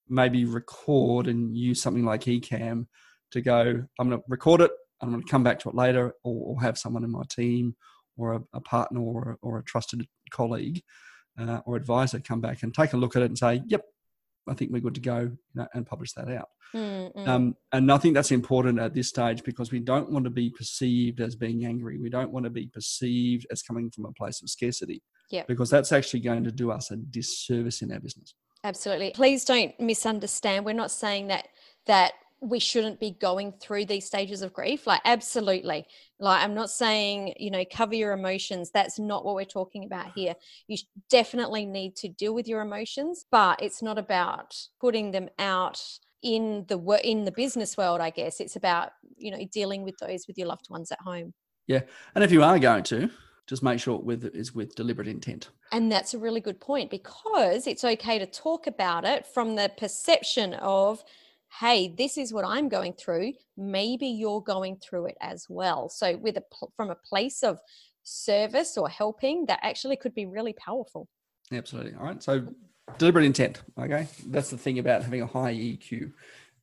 maybe 0.09 0.43
record 0.45 1.27
and 1.27 1.55
use 1.55 1.81
something 1.81 2.03
like 2.03 2.21
Ecamm 2.21 2.87
to 3.31 3.41
go, 3.41 3.85
I'm 3.99 4.09
going 4.09 4.19
to 4.19 4.25
record 4.27 4.61
it, 4.61 4.71
I'm 5.01 5.11
going 5.11 5.21
to 5.23 5.29
come 5.29 5.43
back 5.43 5.59
to 5.59 5.69
it 5.69 5.75
later, 5.75 6.13
or, 6.23 6.55
or 6.55 6.61
have 6.61 6.77
someone 6.77 7.03
in 7.03 7.11
my 7.11 7.23
team 7.29 7.75
or 8.17 8.33
a, 8.33 8.41
a 8.53 8.61
partner 8.61 8.99
or, 8.99 9.37
or 9.41 9.59
a 9.59 9.63
trusted 9.63 10.05
colleague 10.31 10.81
uh, 11.39 11.59
or 11.65 11.75
advisor 11.75 12.19
come 12.19 12.41
back 12.41 12.63
and 12.63 12.73
take 12.73 12.93
a 12.93 12.97
look 12.97 13.15
at 13.15 13.21
it 13.21 13.25
and 13.25 13.37
say, 13.37 13.61
yep, 13.67 13.83
I 14.47 14.53
think 14.53 14.71
we're 14.71 14.81
good 14.81 14.95
to 14.95 15.01
go 15.01 15.19
you 15.19 15.37
know, 15.55 15.67
and 15.73 15.85
publish 15.85 16.13
that 16.13 16.29
out. 16.29 16.49
Mm-hmm. 16.73 17.27
Um, 17.27 17.55
and 17.71 17.91
I 17.91 17.97
think 17.97 18.13
that's 18.13 18.31
important 18.31 18.79
at 18.79 18.93
this 18.93 19.09
stage 19.09 19.43
because 19.43 19.71
we 19.71 19.79
don't 19.79 20.11
want 20.11 20.25
to 20.25 20.29
be 20.29 20.49
perceived 20.49 21.19
as 21.19 21.35
being 21.35 21.65
angry. 21.65 21.97
We 21.97 22.09
don't 22.09 22.31
want 22.31 22.45
to 22.45 22.49
be 22.49 22.67
perceived 22.67 23.47
as 23.51 23.61
coming 23.61 23.89
from 23.91 24.05
a 24.05 24.11
place 24.13 24.41
of 24.41 24.49
scarcity. 24.49 25.01
Yeah. 25.31 25.43
Because 25.47 25.69
that's 25.69 25.91
actually 25.91 26.21
going 26.21 26.43
to 26.43 26.51
do 26.51 26.71
us 26.71 26.91
a 26.91 26.97
disservice 26.97 27.81
in 27.81 27.91
our 27.91 27.99
business. 27.99 28.33
Absolutely. 28.63 29.11
Please 29.11 29.45
don't 29.45 29.77
misunderstand. 29.79 30.65
We're 30.65 30.73
not 30.73 30.91
saying 30.91 31.27
that 31.27 31.47
that 31.85 32.13
we 32.41 32.59
shouldn't 32.59 32.99
be 32.99 33.11
going 33.11 33.51
through 33.51 33.85
these 33.85 34.05
stages 34.05 34.41
of 34.41 34.53
grief 34.53 34.87
like 34.87 35.01
absolutely. 35.05 35.85
Like 36.21 36.43
i'm 36.43 36.53
not 36.53 36.69
saying 36.69 37.33
you 37.37 37.51
know 37.51 37.63
cover 37.71 37.95
your 37.95 38.13
emotions. 38.13 38.71
That's 38.71 38.99
not 38.99 39.25
what 39.25 39.35
we're 39.35 39.45
talking 39.45 39.85
about 39.85 40.13
here. 40.15 40.35
You 40.67 40.77
definitely 41.09 41.65
need 41.65 41.95
to 41.97 42.09
deal 42.09 42.33
with 42.33 42.47
your 42.47 42.61
emotions 42.61 43.25
but 43.31 43.61
it's 43.61 43.81
not 43.81 43.97
about 43.97 44.55
putting 44.79 45.11
them 45.11 45.29
out 45.37 45.81
in 46.21 46.65
the 46.67 46.77
in 47.03 47.23
the 47.23 47.31
business 47.31 47.77
world 47.77 48.01
i 48.01 48.09
guess. 48.09 48.39
It's 48.39 48.55
about 48.55 48.91
you 49.17 49.31
know 49.31 49.45
dealing 49.51 49.83
with 49.83 49.97
those 49.97 50.25
with 50.27 50.37
your 50.37 50.47
loved 50.47 50.69
ones 50.69 50.91
at 50.91 50.99
home. 50.99 51.33
Yeah. 51.67 51.81
And 52.15 52.23
if 52.23 52.31
you 52.31 52.43
are 52.43 52.57
going 52.57 52.83
to 52.85 53.09
just 53.49 53.63
make 53.63 53.79
sure 53.79 53.97
with 53.97 54.25
is 54.35 54.53
with 54.53 54.75
deliberate 54.75 55.07
intent. 55.07 55.49
And 55.71 55.91
that's 55.91 56.13
a 56.13 56.19
really 56.19 56.39
good 56.39 56.59
point 56.59 56.91
because 56.91 57.65
it's 57.65 57.83
okay 57.83 58.19
to 58.19 58.27
talk 58.27 58.67
about 58.67 59.05
it 59.05 59.25
from 59.25 59.55
the 59.55 59.71
perception 59.75 60.53
of 60.53 61.03
hey 61.59 61.93
this 61.97 62.17
is 62.17 62.33
what 62.33 62.45
i'm 62.45 62.69
going 62.69 62.93
through 62.93 63.33
maybe 63.59 64.07
you're 64.07 64.41
going 64.41 64.77
through 64.77 65.07
it 65.07 65.17
as 65.21 65.45
well. 65.49 65.89
So 65.89 66.17
with 66.17 66.37
a 66.37 66.43
from 66.75 66.89
a 66.89 66.95
place 66.95 67.43
of 67.43 67.59
service 68.03 68.77
or 68.77 68.89
helping 68.89 69.45
that 69.47 69.59
actually 69.61 69.97
could 69.97 70.15
be 70.15 70.25
really 70.25 70.53
powerful. 70.53 71.07
Absolutely. 71.51 71.93
All 71.95 72.05
right 72.05 72.23
so 72.23 72.47
deliberate 72.97 73.25
intent 73.25 73.61
okay? 73.79 74.07
That's 74.27 74.49
the 74.49 74.57
thing 74.57 74.79
about 74.79 75.03
having 75.03 75.21
a 75.21 75.27
high 75.27 75.53
eq 75.53 76.11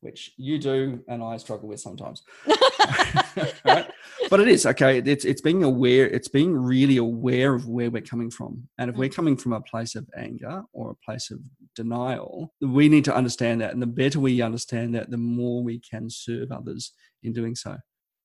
which 0.07 0.31
you 0.37 0.57
do 0.57 1.03
and 1.09 1.21
I 1.21 1.35
struggle 1.35 1.67
with 1.67 1.81
sometimes. 1.81 2.23
right? 3.65 3.91
But 4.29 4.39
it 4.39 4.47
is 4.47 4.65
okay. 4.65 4.99
It's 4.99 5.25
it's 5.25 5.41
being 5.41 5.63
aware. 5.63 6.07
It's 6.07 6.29
being 6.29 6.55
really 6.55 6.95
aware 6.95 7.53
of 7.53 7.67
where 7.67 7.91
we're 7.91 8.01
coming 8.01 8.31
from, 8.31 8.69
and 8.77 8.89
if 8.89 8.95
mm. 8.95 8.99
we're 8.99 9.09
coming 9.09 9.35
from 9.35 9.51
a 9.53 9.61
place 9.61 9.95
of 9.95 10.07
anger 10.15 10.63
or 10.71 10.91
a 10.91 11.05
place 11.05 11.29
of 11.29 11.39
denial, 11.75 12.53
we 12.61 12.87
need 12.87 13.03
to 13.05 13.15
understand 13.15 13.59
that. 13.61 13.73
And 13.73 13.81
the 13.81 13.87
better 13.87 14.19
we 14.21 14.41
understand 14.41 14.95
that, 14.95 15.11
the 15.11 15.17
more 15.17 15.61
we 15.61 15.79
can 15.79 16.09
serve 16.09 16.51
others 16.51 16.93
in 17.21 17.33
doing 17.33 17.55
so. 17.55 17.77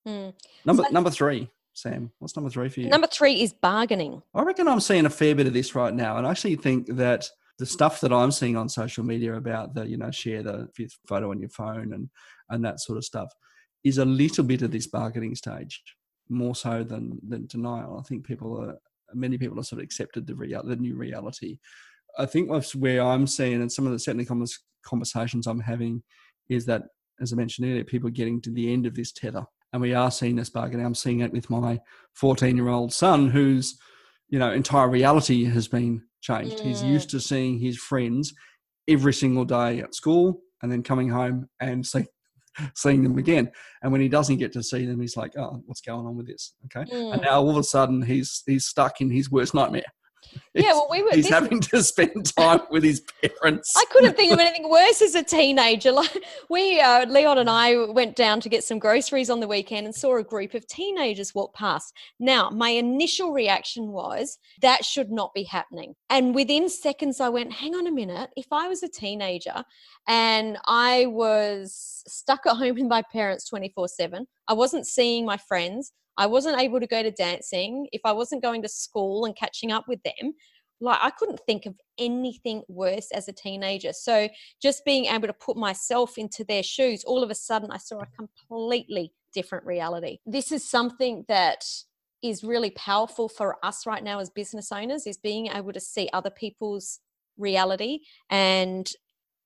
Mm. 0.07 0.35
Number 0.65 0.85
so, 0.85 0.91
number 0.91 1.11
three. 1.11 1.51
Sam, 1.75 2.13
what's 2.19 2.37
number 2.37 2.51
three 2.51 2.69
for 2.69 2.81
you? 2.81 2.89
Number 2.91 3.07
three 3.07 3.41
is 3.41 3.55
bargaining. 3.55 4.23
I 4.35 4.43
reckon 4.43 4.69
I'm 4.69 4.81
seeing 4.81 5.07
a 5.07 5.11
fair 5.11 5.35
bit 5.35 5.47
of 5.47 5.55
this 5.55 5.75
right 5.75 5.95
now. 5.95 6.19
And 6.19 6.27
I 6.27 6.31
actually 6.31 6.57
think 6.57 6.87
that 6.97 7.31
the 7.59 7.67
stuff 7.67 8.01
that 8.01 8.13
I'm 8.13 8.31
seeing 8.31 8.57
on 8.57 8.69
social 8.69 9.05
media 9.05 9.35
about 9.35 9.75
the, 9.75 9.87
you 9.87 9.97
know, 9.97 10.11
share 10.11 10.43
the 10.43 10.69
fifth 10.75 10.99
photo 11.07 11.31
on 11.31 11.41
your 11.41 11.51
phone 11.51 11.93
and 11.93 12.09
and 12.51 12.65
that 12.65 12.81
sort 12.81 12.99
of 12.99 13.05
stuff 13.05 13.33
is 13.85 13.99
a 13.99 14.05
little 14.05 14.45
bit 14.45 14.63
of 14.63 14.71
this 14.71 14.87
bargaining 14.87 15.35
stage, 15.35 15.83
more 16.29 16.55
so 16.55 16.83
than 16.83 17.19
than 17.27 17.47
denial. 17.47 17.99
I 17.99 18.03
think 18.09 18.27
people 18.27 18.61
are 18.61 18.77
many 19.15 19.39
people 19.39 19.57
have 19.57 19.67
sort 19.67 19.81
of 19.81 19.85
accepted 19.85 20.27
the 20.27 20.35
real 20.35 20.63
the 20.63 20.77
new 20.77 20.97
reality. 20.97 21.59
I 22.19 22.27
think 22.27 22.51
what's 22.51 22.75
where 22.75 23.03
I'm 23.03 23.27
seeing 23.27 23.61
and 23.61 23.73
some 23.73 23.87
of 23.87 23.93
the 23.93 23.99
certainly 23.99 24.27
conversations 24.85 25.47
I'm 25.47 25.61
having 25.61 26.03
is 26.49 26.67
that, 26.67 26.83
as 27.21 27.33
I 27.33 27.37
mentioned 27.37 27.69
earlier, 27.69 27.85
people 27.85 28.09
are 28.09 28.13
getting 28.13 28.41
to 28.43 28.51
the 28.51 28.73
end 28.73 28.87
of 28.87 28.95
this 28.95 29.13
tether. 29.13 29.47
And 29.73 29.81
we 29.81 29.95
are 29.95 30.11
seeing 30.11 30.37
this 30.37 30.51
bargaining. 30.51 30.85
I'm 30.85 30.95
seeing 30.95 31.21
it 31.21 31.33
with 31.33 31.49
my 31.49 31.81
14 32.15 32.57
year 32.57 32.69
old 32.69 32.93
son, 32.93 33.29
whose 33.29 33.79
you 34.29 34.39
know 34.39 34.53
entire 34.53 34.89
reality 34.89 35.45
has 35.45 35.69
been 35.69 36.03
changed. 36.23 36.59
Mm. 36.59 36.65
He's 36.65 36.83
used 36.83 37.11
to 37.11 37.21
seeing 37.21 37.59
his 37.59 37.77
friends 37.77 38.33
every 38.89 39.13
single 39.13 39.45
day 39.45 39.81
at 39.81 39.95
school 39.95 40.41
and 40.63 40.73
then 40.73 40.83
coming 40.83 41.09
home 41.09 41.49
and 41.61 41.87
see, 41.87 42.07
seeing 42.75 43.03
them 43.03 43.19
again. 43.19 43.51
And 43.83 43.93
when 43.93 44.01
he 44.01 44.09
doesn't 44.09 44.39
get 44.39 44.53
to 44.53 44.63
see 44.63 44.87
them, 44.87 45.01
he's 45.01 45.17
like, 45.17 45.33
"Oh, 45.37 45.63
what's 45.67 45.81
going 45.81 46.07
on 46.07 46.17
with 46.17 46.27
this?" 46.27 46.55
Okay, 46.67 46.91
mm. 46.91 47.13
and 47.13 47.23
now 47.23 47.41
all 47.41 47.51
of 47.51 47.57
a 47.57 47.63
sudden 47.63 48.03
he's 48.03 48.43
he's 48.47 48.67
stuck 48.67 49.01
in 49.01 49.11
his 49.11 49.31
worst 49.31 49.55
nightmare. 49.55 49.83
Yeah, 50.55 50.73
well, 50.73 50.89
we 50.91 51.03
were. 51.03 51.11
He's 51.13 51.29
having 51.29 51.61
to 51.61 51.83
spend 51.83 52.35
time 52.37 52.61
with 52.71 52.83
his 52.83 53.03
parents. 53.23 53.73
I 53.77 53.85
couldn't 53.91 54.17
think 54.17 54.33
of 54.33 54.39
anything 54.39 54.69
worse 54.69 55.01
as 55.01 55.15
a 55.15 55.23
teenager. 55.23 55.93
Like 56.03 56.25
we, 56.49 56.81
uh, 56.81 57.07
Leon 57.07 57.39
and 57.39 57.51
I, 57.51 57.77
went 57.85 58.17
down 58.17 58.41
to 58.41 58.49
get 58.49 58.65
some 58.65 58.79
groceries 58.79 59.29
on 59.29 59.41
the 59.41 59.47
weekend 59.47 59.87
and 59.87 59.95
saw 59.95 60.17
a 60.17 60.25
group 60.25 60.55
of 60.55 60.67
teenagers 60.67 61.35
walk 61.35 61.55
past. 61.55 61.95
Now, 62.19 62.49
my 62.51 62.71
initial 62.71 63.33
reaction 63.33 63.89
was 63.89 64.39
that 64.63 64.85
should 64.85 65.11
not 65.11 65.35
be 65.35 65.43
happening, 65.45 65.95
and 66.09 66.35
within 66.35 66.69
seconds, 66.69 67.21
I 67.21 67.29
went, 67.29 67.53
"Hang 67.53 67.75
on 67.75 67.87
a 67.87 67.93
minute! 67.93 68.31
If 68.37 68.47
I 68.53 68.69
was 68.69 68.83
a 68.83 68.89
teenager 68.89 69.65
and 70.09 70.59
I 70.67 71.07
was 71.07 72.03
stuck 72.09 72.47
at 72.47 72.57
home 72.57 72.75
with 72.75 72.87
my 72.87 73.03
parents 73.13 73.49
twenty 73.49 73.71
four 73.75 73.89
seven, 73.89 74.27
I 74.49 74.55
wasn't 74.55 74.87
seeing 74.87 75.27
my 75.27 75.37
friends." 75.37 75.93
I 76.17 76.27
wasn't 76.27 76.61
able 76.61 76.81
to 76.81 76.87
go 76.87 77.03
to 77.03 77.11
dancing, 77.11 77.89
if 77.93 78.03
I 78.05 78.13
wasn't 78.13 78.43
going 78.43 78.63
to 78.63 78.69
school 78.69 79.25
and 79.25 79.37
catching 79.37 79.73
up 79.73 79.85
with 79.89 80.01
them, 80.03 80.35
like 80.81 80.99
I 81.01 81.11
couldn't 81.11 81.41
think 81.47 81.67
of 81.67 81.75
anything 81.99 82.63
worse 82.69 83.11
as 83.13 83.29
a 83.29 83.33
teenager. 83.33 83.93
So 83.93 84.29
just 84.61 84.85
being 84.85 85.07
able 85.07 85.29
to 85.29 85.33
put 85.33 85.57
myself 85.57 86.19
into 86.19 86.45
their 86.45 86.63
shoes, 86.63 87.05
all 87.05 87.23
of 87.23 87.31
a 87.31 87.35
sudden 87.35 87.71
I 87.71 87.79
saw 87.79 88.01
a 88.01 88.07
completely 88.17 89.13
different 89.33 89.65
reality. 89.65 90.19
This 90.27 90.53
is 90.53 90.69
something 90.69 91.25
that 91.29 91.65
is 92.23 92.45
really 92.45 92.71
powerful 92.71 93.29
for 93.29 93.57
us 93.65 93.87
right 93.87 94.03
now 94.03 94.21
as 94.21 94.31
business 94.31 94.71
owners 94.71 95.07
is 95.07 95.17
being 95.17 95.49
able 95.49 95.73
to 95.73 95.81
see 95.81 96.09
other 96.13 96.31
people's 96.31 97.01
reality 97.39 98.01
and 98.31 98.91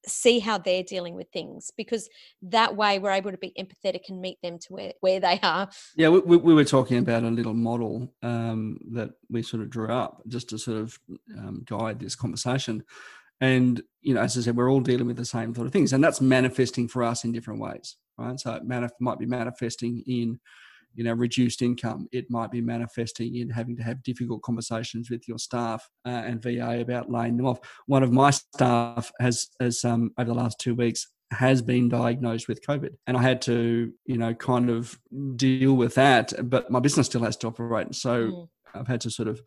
see 0.07 0.39
how 0.39 0.59
they're 0.59 0.83
dealing 0.83 1.15
with 1.15 1.29
things 1.33 1.71
because 1.77 2.09
that 2.43 2.77
way 2.77 2.99
we're 2.99 3.11
able 3.11 3.31
to 3.31 3.39
be 3.39 3.53
empathetic 3.59 4.09
and 4.09 4.21
meet 4.21 4.39
them 4.43 4.59
to 4.59 4.73
where, 4.73 4.93
where 5.01 5.21
they 5.21 5.39
are. 5.43 5.69
Yeah, 5.97 6.09
we, 6.09 6.37
we 6.37 6.55
were 6.55 6.65
talking 6.65 6.99
about 6.99 7.25
a 7.25 7.29
little 7.29 7.55
model 7.55 8.13
um, 8.23 8.79
that 8.93 9.11
we 9.31 9.43
sort 9.43 9.63
of 9.63 9.71
drew 9.71 9.89
up 9.89 10.23
just 10.29 10.51
to 10.51 10.59
sort 10.59 10.79
of 10.79 10.99
um, 11.37 11.63
guide 11.67 11.99
this 11.99 12.15
conversation. 12.15 12.85
And, 13.41 13.83
you 14.01 14.15
know, 14.15 14.23
as 14.23 14.39
I 14.39 14.41
said, 14.41 14.57
we're 14.57 14.71
all 14.71 14.81
dealing 14.81 15.07
with 15.07 15.17
the 15.19 15.25
same 15.25 15.55
sort 15.55 15.67
of 15.67 15.73
things, 15.73 15.93
and 15.93 16.03
that's 16.03 16.21
manifesting 16.21 16.89
for 16.89 17.03
us 17.03 17.25
in 17.25 17.33
different 17.33 17.61
ways, 17.61 17.97
right? 18.17 18.39
So 18.41 18.55
it 18.55 18.67
manif- 18.67 18.91
might 18.99 19.19
be 19.19 19.27
manifesting 19.27 20.03
in 20.07 20.41
you 20.97 21.05
know 21.05 21.13
reduced 21.13 21.63
income 21.63 22.09
it 22.13 22.31
might 22.31 22.51
be 22.51 22.61
manifesting 22.61 23.37
in 23.37 23.49
having 23.49 23.77
to 23.77 23.83
have 23.83 24.03
difficult 24.03 24.43
conversations 24.43 25.11
with 25.11 25.29
your 25.29 25.39
staff 25.39 25.89
uh, 26.07 26.09
and 26.09 26.43
va 26.43 26.81
about 26.81 27.11
laying 27.11 27.37
them 27.37 27.47
off. 27.47 27.61
One 27.87 28.03
of 28.03 28.13
my 28.13 28.31
staff 28.31 29.13
has 29.21 29.49
has 29.61 29.85
um, 29.85 30.13
over 30.19 30.29
the 30.29 30.35
last 30.35 30.59
two 30.59 30.75
weeks 30.75 31.07
has 31.33 31.61
been 31.61 31.89
diagnosed 31.89 32.47
with 32.47 32.65
covid 32.65 32.91
and 33.09 33.17
i 33.17 33.23
had 33.23 33.43
to 33.43 33.93
you 34.05 34.17
know 34.17 34.33
kind 34.33 34.71
of 34.71 34.97
deal 35.35 35.75
with 35.75 35.95
that 35.97 36.33
but 36.49 36.71
my 36.71 36.79
business 36.79 37.07
still 37.07 37.23
has 37.23 37.37
to 37.37 37.49
operate. 37.49 37.93
So 37.95 38.27
mm. 38.29 38.49
i've 38.75 38.87
had 38.87 39.01
to 39.01 39.11
sort 39.11 39.27
of 39.27 39.41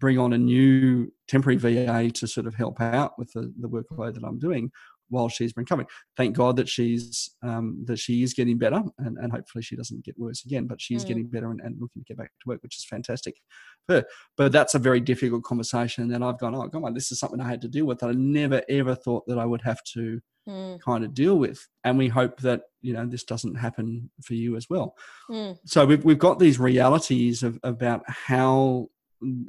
bring 0.00 0.18
on 0.18 0.34
a 0.34 0.38
new 0.38 1.10
temporary 1.26 1.56
va 1.56 2.10
to 2.10 2.26
sort 2.26 2.46
of 2.46 2.54
help 2.54 2.78
out 2.80 3.18
with 3.18 3.32
the, 3.32 3.52
the 3.58 3.68
workload 3.68 4.14
that 4.14 4.24
i'm 4.24 4.38
doing 4.38 4.70
while 5.08 5.28
she's 5.28 5.52
been 5.52 5.64
coming. 5.64 5.86
Thank 6.16 6.36
God 6.36 6.56
that 6.56 6.68
she's 6.68 7.30
um, 7.42 7.84
that 7.86 7.98
she 7.98 8.22
is 8.22 8.34
getting 8.34 8.58
better, 8.58 8.82
and, 8.98 9.18
and 9.18 9.32
hopefully 9.32 9.62
she 9.62 9.76
doesn't 9.76 10.04
get 10.04 10.18
worse 10.18 10.44
again. 10.44 10.66
But 10.66 10.80
she's 10.80 11.04
mm. 11.04 11.08
getting 11.08 11.26
better 11.26 11.50
and, 11.50 11.60
and, 11.60 11.76
looking 11.80 12.02
to 12.02 12.06
get 12.06 12.18
back 12.18 12.30
to 12.42 12.48
work, 12.48 12.62
which 12.62 12.76
is 12.76 12.84
fantastic. 12.84 13.36
But 13.86 14.06
but 14.36 14.52
that's 14.52 14.74
a 14.74 14.78
very 14.78 15.00
difficult 15.00 15.44
conversation. 15.44 16.12
And 16.12 16.24
I've 16.24 16.38
gone, 16.38 16.54
oh 16.54 16.68
God, 16.68 16.94
this 16.94 17.12
is 17.12 17.18
something 17.18 17.40
I 17.40 17.48
had 17.48 17.62
to 17.62 17.68
deal 17.68 17.86
with 17.86 18.00
that 18.00 18.10
I 18.10 18.12
never 18.12 18.62
ever 18.68 18.94
thought 18.94 19.26
that 19.26 19.38
I 19.38 19.44
would 19.44 19.62
have 19.62 19.82
to 19.94 20.20
mm. 20.48 20.80
kind 20.80 21.04
of 21.04 21.14
deal 21.14 21.38
with. 21.38 21.66
And 21.84 21.98
we 21.98 22.08
hope 22.08 22.40
that 22.40 22.62
you 22.82 22.92
know 22.92 23.06
this 23.06 23.24
doesn't 23.24 23.56
happen 23.56 24.10
for 24.22 24.34
you 24.34 24.56
as 24.56 24.68
well. 24.68 24.96
Mm. 25.30 25.58
So 25.66 25.86
we've 25.86 26.04
we've 26.04 26.18
got 26.18 26.38
these 26.38 26.58
realities 26.58 27.42
of 27.42 27.58
about 27.62 28.02
how 28.08 28.88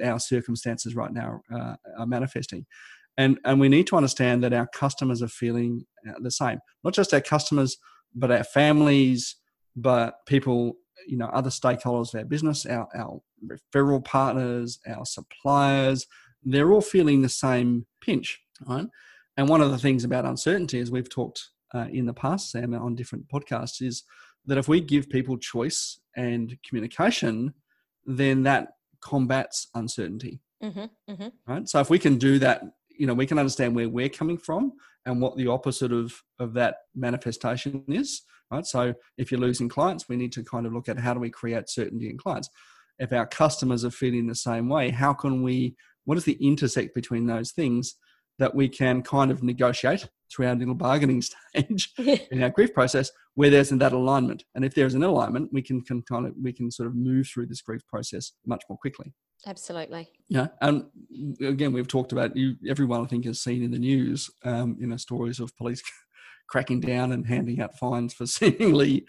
our 0.04 0.20
circumstances 0.20 0.96
right 0.96 1.12
now 1.12 1.42
uh, 1.54 1.76
are 1.98 2.06
manifesting 2.06 2.66
and 3.18 3.40
and 3.46 3.60
we 3.60 3.70
need 3.70 3.88
to 3.88 3.96
understand 3.96 4.44
that 4.44 4.54
our 4.54 4.68
customers 4.68 5.22
are 5.22 5.28
feeling 5.28 5.86
uh, 6.08 6.14
the 6.20 6.32
same. 6.32 6.60
Not 6.84 6.94
just 6.94 7.14
our 7.14 7.22
customers 7.22 7.78
but 8.14 8.32
our 8.32 8.44
families 8.44 9.36
but 9.76 10.26
people 10.26 10.78
you 11.08 11.18
know 11.18 11.28
other 11.28 11.50
stakeholders 11.50 12.14
of 12.14 12.20
our 12.20 12.26
business 12.26 12.66
our, 12.66 12.88
our 12.96 13.22
referral 13.46 14.04
partners 14.04 14.80
our 14.88 15.06
suppliers. 15.06 16.06
They're 16.44 16.72
all 16.72 16.82
feeling 16.82 17.22
the 17.22 17.30
same 17.30 17.86
pinch 18.02 18.40
right? 18.68 18.88
And 19.38 19.50
one 19.50 19.62
of 19.62 19.72
the 19.72 19.78
things 19.78 20.04
about 20.04 20.26
uncertainty 20.26 20.80
as 20.80 20.92
we've 20.92 21.10
talked 21.10 21.50
uh, 21.74 21.88
in 21.92 22.06
the 22.06 22.14
past 22.14 22.52
sam 22.52 22.74
on 22.74 22.96
different 22.96 23.28
podcasts 23.28 23.82
is 23.82 24.04
that 24.46 24.58
if 24.58 24.68
we 24.68 24.80
give 24.80 25.10
people 25.10 25.38
choice 25.38 26.00
and 26.16 26.58
communication 26.64 27.54
then 28.06 28.44
that 28.44 28.70
combats 29.02 29.68
uncertainty. 29.76 30.40
Mm-hmm, 30.64 31.12
mm-hmm. 31.12 31.28
right? 31.52 31.70
So 31.70 31.80
if 31.80 31.90
we 31.90 32.00
can 32.00 32.18
do 32.18 32.40
that 32.40 32.64
you 32.98 33.08
know 33.08 33.14
we 33.14 33.25
can 33.25 33.40
understand 33.40 33.75
where 33.75 33.90
we're 33.90 34.10
coming 34.10 34.38
from 34.38 34.74
and 35.06 35.22
what 35.22 35.38
the 35.38 35.48
opposite 35.48 35.92
of 35.92 36.14
of 36.40 36.54
that 36.54 36.78
manifestation 36.96 37.84
is 37.88 38.24
right? 38.52 38.66
So 38.66 38.94
if 39.18 39.32
you're 39.32 39.40
losing 39.40 39.70
clients, 39.70 40.08
we 40.10 40.16
need 40.16 40.32
to 40.34 40.44
kind 40.44 40.66
of 40.66 40.74
look 40.74 40.90
at 40.90 41.00
how 41.00 41.14
do 41.14 41.20
we 41.20 41.30
create 41.30 41.70
certainty 41.70 42.10
in 42.10 42.18
clients. 42.18 42.50
If 43.00 43.12
our 43.12 43.25
customers 43.25 43.84
are 43.84 43.92
feeling 43.92 44.28
the 44.28 44.36
same 44.36 44.70
way, 44.70 44.90
how 44.90 45.14
can 45.14 45.44
we? 45.44 45.75
What 46.06 46.18
is 46.18 46.25
the 46.25 46.38
intersect 46.40 46.94
between 46.94 47.25
those 47.25 47.52
things 47.52 47.96
that 48.38 48.54
we 48.54 48.70
can 48.70 49.02
kind 49.02 49.32
of 49.32 49.42
negotiate 49.42 50.08
through 50.32 50.48
our 50.48 50.56
little 50.56 50.75
bargaining 50.75 51.22
stage 51.54 51.92
in 51.98 52.44
our 52.44 52.50
grief 52.50 52.74
process 52.74 53.12
where 53.34 53.50
there's 53.50 53.70
that 53.70 53.94
alignment 53.94 54.44
and 54.56 54.66
if 54.66 54.74
there's 54.74 54.94
an 54.94 55.04
alignment 55.04 55.50
we 55.54 55.62
can, 55.62 55.82
can 55.82 56.02
kind 56.02 56.25
of 56.25 56.34
we 56.42 56.52
can 56.52 56.70
sort 56.70 56.88
of 56.88 56.96
move 56.96 57.28
through 57.28 57.46
this 57.46 57.62
grief 57.62 57.82
process 57.88 58.34
much 58.46 58.64
more 58.70 58.78
quickly 58.78 59.14
absolutely 59.46 60.10
yeah 60.28 60.48
and 60.62 60.86
again 61.42 61.72
we've 61.72 61.88
talked 61.88 62.12
about 62.12 62.36
you 62.36 62.56
everyone 62.68 63.02
i 63.02 63.06
think 63.06 63.25
has 63.25 63.42
seen 63.42 63.64
in 63.64 63.72
the 63.72 63.80
news 63.80 64.30
um, 64.44 64.75
you 64.80 64.88
know 64.88 64.98
stories 64.98 65.40
of 65.40 65.56
police 65.58 65.82
cracking 66.48 66.80
down 66.80 67.12
and 67.12 67.25
handing 67.25 67.60
out 67.60 67.78
fines 67.78 68.14
for 68.14 68.25
seemingly 68.25 69.06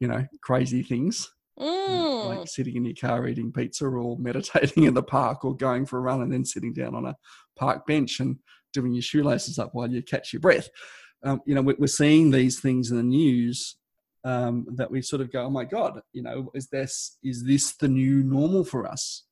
you 0.00 0.08
know 0.08 0.26
crazy 0.42 0.82
things 0.82 1.30
mm. 1.58 2.26
like 2.26 2.48
sitting 2.48 2.76
in 2.76 2.84
your 2.84 2.94
car 2.94 3.26
eating 3.26 3.52
pizza 3.52 3.86
or 3.86 4.18
meditating 4.18 4.84
in 4.84 4.94
the 4.94 5.02
park 5.02 5.44
or 5.44 5.56
going 5.56 5.86
for 5.86 5.98
a 5.98 6.02
run 6.02 6.22
and 6.22 6.32
then 6.32 6.44
sitting 6.44 6.72
down 6.72 6.94
on 6.94 7.06
a 7.06 7.16
park 7.56 7.86
bench 7.86 8.20
and 8.20 8.36
doing 8.72 8.92
your 8.92 9.02
shoelaces 9.02 9.58
up 9.58 9.70
while 9.74 9.90
you 9.90 10.02
catch 10.02 10.32
your 10.32 10.40
breath. 10.40 10.68
Um, 11.24 11.40
you 11.46 11.54
know, 11.54 11.62
we're 11.62 11.86
seeing 11.86 12.30
these 12.30 12.60
things 12.60 12.90
in 12.90 12.96
the 12.96 13.02
news 13.02 13.76
um, 14.24 14.66
that 14.76 14.90
we 14.90 15.02
sort 15.02 15.22
of 15.22 15.32
go, 15.32 15.44
"Oh 15.44 15.50
my 15.50 15.64
God!" 15.64 16.00
You 16.12 16.22
know, 16.22 16.50
is 16.54 16.68
this 16.68 17.18
is 17.22 17.44
this 17.44 17.74
the 17.76 17.88
new 17.88 18.22
normal 18.24 18.64
for 18.64 18.86
us? 18.86 19.24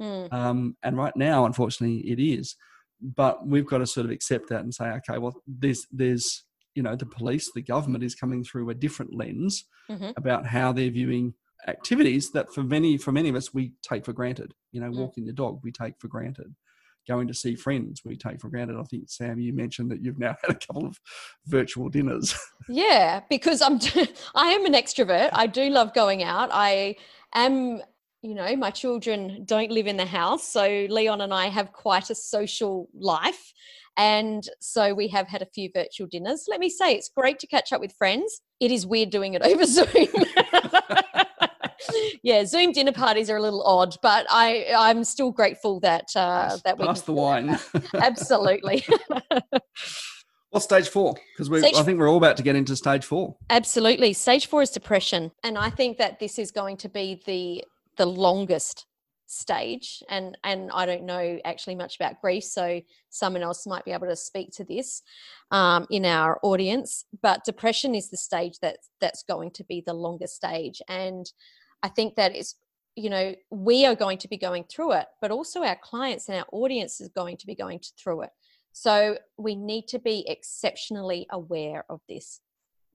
Mm. 0.00 0.32
Um, 0.32 0.76
and 0.82 0.96
right 0.96 1.16
now, 1.16 1.44
unfortunately, 1.46 1.98
it 2.10 2.20
is. 2.20 2.56
But 3.00 3.46
we've 3.46 3.66
got 3.66 3.78
to 3.78 3.86
sort 3.86 4.06
of 4.06 4.12
accept 4.12 4.48
that 4.48 4.62
and 4.62 4.74
say, 4.74 4.86
okay, 4.86 5.18
well, 5.18 5.34
there's 5.46 5.86
there's 5.90 6.44
you 6.74 6.82
know 6.82 6.96
the 6.96 7.06
police, 7.06 7.50
the 7.54 7.62
government 7.62 8.04
is 8.04 8.14
coming 8.14 8.44
through 8.44 8.70
a 8.70 8.74
different 8.74 9.14
lens 9.14 9.64
mm-hmm. 9.90 10.10
about 10.16 10.46
how 10.46 10.72
they're 10.72 10.90
viewing 10.90 11.34
activities 11.66 12.30
that 12.32 12.52
for 12.52 12.62
many 12.62 12.96
for 12.96 13.12
many 13.12 13.28
of 13.28 13.36
us 13.36 13.52
we 13.54 13.72
take 13.82 14.04
for 14.04 14.12
granted. 14.12 14.52
You 14.72 14.80
know, 14.80 14.90
Mm. 14.90 14.96
walking 14.96 15.26
the 15.26 15.32
dog 15.32 15.60
we 15.62 15.72
take 15.72 15.94
for 15.98 16.08
granted 16.08 16.54
going 17.08 17.26
to 17.26 17.34
see 17.34 17.56
friends 17.56 18.02
we 18.04 18.16
take 18.16 18.40
for 18.40 18.48
granted. 18.48 18.76
I 18.78 18.82
think 18.84 19.08
Sam, 19.08 19.40
you 19.40 19.52
mentioned 19.52 19.90
that 19.90 20.04
you've 20.04 20.18
now 20.18 20.36
had 20.42 20.50
a 20.50 20.54
couple 20.54 20.86
of 20.86 21.00
virtual 21.46 21.88
dinners. 21.88 22.38
Yeah, 22.68 23.22
because 23.30 23.62
I'm 23.62 23.80
I 24.34 24.50
am 24.50 24.66
an 24.66 24.74
extrovert. 24.74 25.30
I 25.32 25.46
do 25.46 25.70
love 25.70 25.94
going 25.94 26.22
out. 26.22 26.50
I 26.52 26.96
am 27.34 27.80
you 28.22 28.34
know, 28.34 28.56
my 28.56 28.70
children 28.70 29.44
don't 29.44 29.70
live 29.70 29.86
in 29.86 29.96
the 29.96 30.06
house, 30.06 30.46
so 30.46 30.86
Leon 30.88 31.20
and 31.20 31.32
I 31.32 31.48
have 31.48 31.72
quite 31.72 32.10
a 32.10 32.14
social 32.14 32.88
life. 32.94 33.52
And 33.96 34.48
so 34.60 34.94
we 34.94 35.08
have 35.08 35.26
had 35.26 35.42
a 35.42 35.46
few 35.46 35.70
virtual 35.74 36.06
dinners. 36.06 36.46
Let 36.48 36.60
me 36.60 36.70
say, 36.70 36.94
it's 36.94 37.08
great 37.08 37.40
to 37.40 37.48
catch 37.48 37.72
up 37.72 37.80
with 37.80 37.92
friends. 37.92 38.40
It 38.60 38.70
is 38.70 38.86
weird 38.86 39.10
doing 39.10 39.34
it 39.34 39.42
over 39.42 39.64
Zoom. 39.64 39.88
yeah, 42.22 42.44
Zoom 42.44 42.72
dinner 42.72 42.92
parties 42.92 43.28
are 43.28 43.36
a 43.36 43.42
little 43.42 43.64
odd, 43.64 43.96
but 44.02 44.26
I 44.30 44.66
I'm 44.76 45.04
still 45.04 45.32
grateful 45.32 45.80
that 45.80 46.10
uh, 46.14 46.58
that 46.64 46.78
we 46.78 46.86
pass 46.86 47.02
the 47.02 47.12
wine. 47.12 47.58
Absolutely. 47.94 48.84
What's 50.50 50.64
stage 50.64 50.88
four? 50.88 51.16
Because 51.34 51.50
we, 51.50 51.64
I 51.64 51.82
think 51.82 51.98
we're 51.98 52.08
all 52.08 52.16
about 52.16 52.36
to 52.38 52.42
get 52.42 52.56
into 52.56 52.74
stage 52.74 53.04
four. 53.04 53.36
Absolutely. 53.50 54.12
Stage 54.12 54.46
four 54.46 54.62
is 54.62 54.70
depression. 54.70 55.30
And 55.44 55.58
I 55.58 55.70
think 55.70 55.98
that 55.98 56.20
this 56.20 56.38
is 56.38 56.50
going 56.50 56.78
to 56.78 56.88
be 56.88 57.20
the 57.26 57.64
the 57.98 58.06
longest 58.06 58.86
stage. 59.26 60.02
And 60.08 60.36
and 60.42 60.70
I 60.72 60.86
don't 60.86 61.04
know 61.04 61.38
actually 61.44 61.76
much 61.76 61.96
about 61.96 62.20
grief, 62.20 62.44
so 62.44 62.80
someone 63.10 63.42
else 63.42 63.66
might 63.66 63.84
be 63.84 63.92
able 63.92 64.06
to 64.06 64.16
speak 64.16 64.50
to 64.52 64.64
this 64.64 65.02
um, 65.50 65.86
in 65.90 66.04
our 66.04 66.40
audience. 66.42 67.04
But 67.22 67.44
depression 67.44 67.94
is 67.94 68.08
the 68.08 68.16
stage 68.16 68.58
that 68.60 68.78
that's 69.00 69.22
going 69.22 69.50
to 69.52 69.64
be 69.64 69.82
the 69.86 69.94
longest 69.94 70.36
stage. 70.36 70.80
And 70.88 71.30
I 71.82 71.88
think 71.88 72.16
that 72.16 72.34
is 72.34 72.54
you 72.96 73.10
know 73.10 73.34
we 73.50 73.86
are 73.86 73.94
going 73.94 74.18
to 74.18 74.28
be 74.28 74.36
going 74.36 74.64
through 74.64 74.90
it 74.92 75.06
but 75.20 75.30
also 75.30 75.62
our 75.62 75.78
clients 75.80 76.28
and 76.28 76.36
our 76.36 76.46
audience 76.50 77.00
is 77.00 77.08
going 77.10 77.36
to 77.36 77.46
be 77.46 77.54
going 77.54 77.80
through 77.96 78.22
it 78.22 78.30
so 78.72 79.16
we 79.36 79.54
need 79.54 79.86
to 79.86 80.00
be 80.00 80.24
exceptionally 80.28 81.24
aware 81.30 81.84
of 81.88 82.00
this 82.08 82.40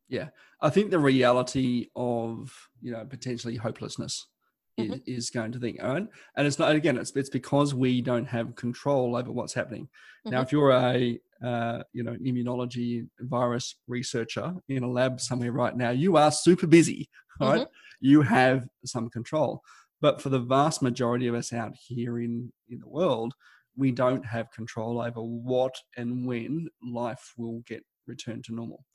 Yeah, 0.09 0.29
I 0.61 0.69
think 0.69 0.91
the 0.91 0.99
reality 0.99 1.87
of 1.95 2.53
you 2.81 2.91
know 2.91 3.05
potentially 3.05 3.55
hopelessness 3.55 4.27
is, 4.77 4.95
Mhm. 4.95 5.03
is 5.05 5.29
going 5.29 5.51
to 5.53 5.59
think, 5.59 5.77
and 5.81 6.09
and 6.35 6.47
it's 6.47 6.59
not 6.59 6.75
again. 6.75 6.97
It's 6.97 7.11
it's 7.15 7.29
because 7.29 7.73
we 7.73 8.01
don't 8.01 8.25
have 8.25 8.55
control 8.55 9.15
over 9.15 9.31
what's 9.31 9.53
happening. 9.53 9.89
Now, 10.29 10.39
Mhm. 10.39 10.43
if 10.43 10.51
you're 10.51 10.71
a 10.71 11.19
uh, 11.43 11.83
you 11.93 12.03
know 12.03 12.15
immunology 12.15 13.07
virus 13.19 13.75
researcher 13.87 14.55
in 14.69 14.83
a 14.83 14.89
lab 14.89 15.19
somewhere 15.21 15.51
right 15.51 15.75
now, 15.75 15.89
you 15.91 16.17
are 16.17 16.31
super 16.31 16.67
busy, 16.67 17.09
right? 17.41 17.67
You 17.99 18.21
have 18.21 18.67
some 18.85 19.09
control, 19.09 19.61
but 20.01 20.21
for 20.21 20.29
the 20.29 20.39
vast 20.39 20.81
majority 20.81 21.27
of 21.27 21.35
us 21.35 21.53
out 21.53 21.75
here 21.75 22.19
in 22.19 22.51
in 22.69 22.79
the 22.79 22.87
world, 22.89 23.33
we 23.75 23.91
don't 23.91 24.25
have 24.25 24.51
control 24.51 25.01
over 25.01 25.21
what 25.21 25.75
and 25.97 26.25
when 26.25 26.69
life 26.83 27.33
will 27.37 27.59
get 27.67 27.83
returned 28.07 28.43
to 28.45 28.53
normal. 28.55 28.85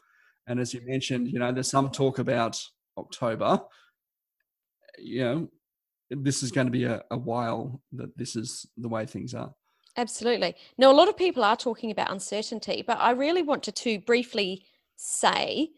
And 0.46 0.58
as 0.60 0.72
you 0.74 0.80
mentioned, 0.86 1.28
you 1.28 1.38
know, 1.38 1.52
there's 1.52 1.70
some 1.70 1.90
talk 1.90 2.18
about 2.18 2.60
October. 2.96 3.60
You 4.98 5.24
know, 5.24 5.48
this 6.10 6.42
is 6.42 6.50
going 6.50 6.66
to 6.66 6.70
be 6.70 6.84
a, 6.84 7.02
a 7.10 7.18
while 7.18 7.80
that 7.92 8.16
this 8.16 8.36
is 8.36 8.66
the 8.76 8.88
way 8.88 9.06
things 9.06 9.34
are. 9.34 9.52
Absolutely. 9.96 10.54
Now, 10.76 10.92
a 10.92 10.94
lot 10.94 11.08
of 11.08 11.16
people 11.16 11.42
are 11.42 11.56
talking 11.56 11.90
about 11.90 12.12
uncertainty, 12.12 12.84
but 12.86 12.98
I 12.98 13.10
really 13.10 13.42
wanted 13.42 13.74
to 13.76 13.98
briefly 14.00 14.64
say 14.96 15.70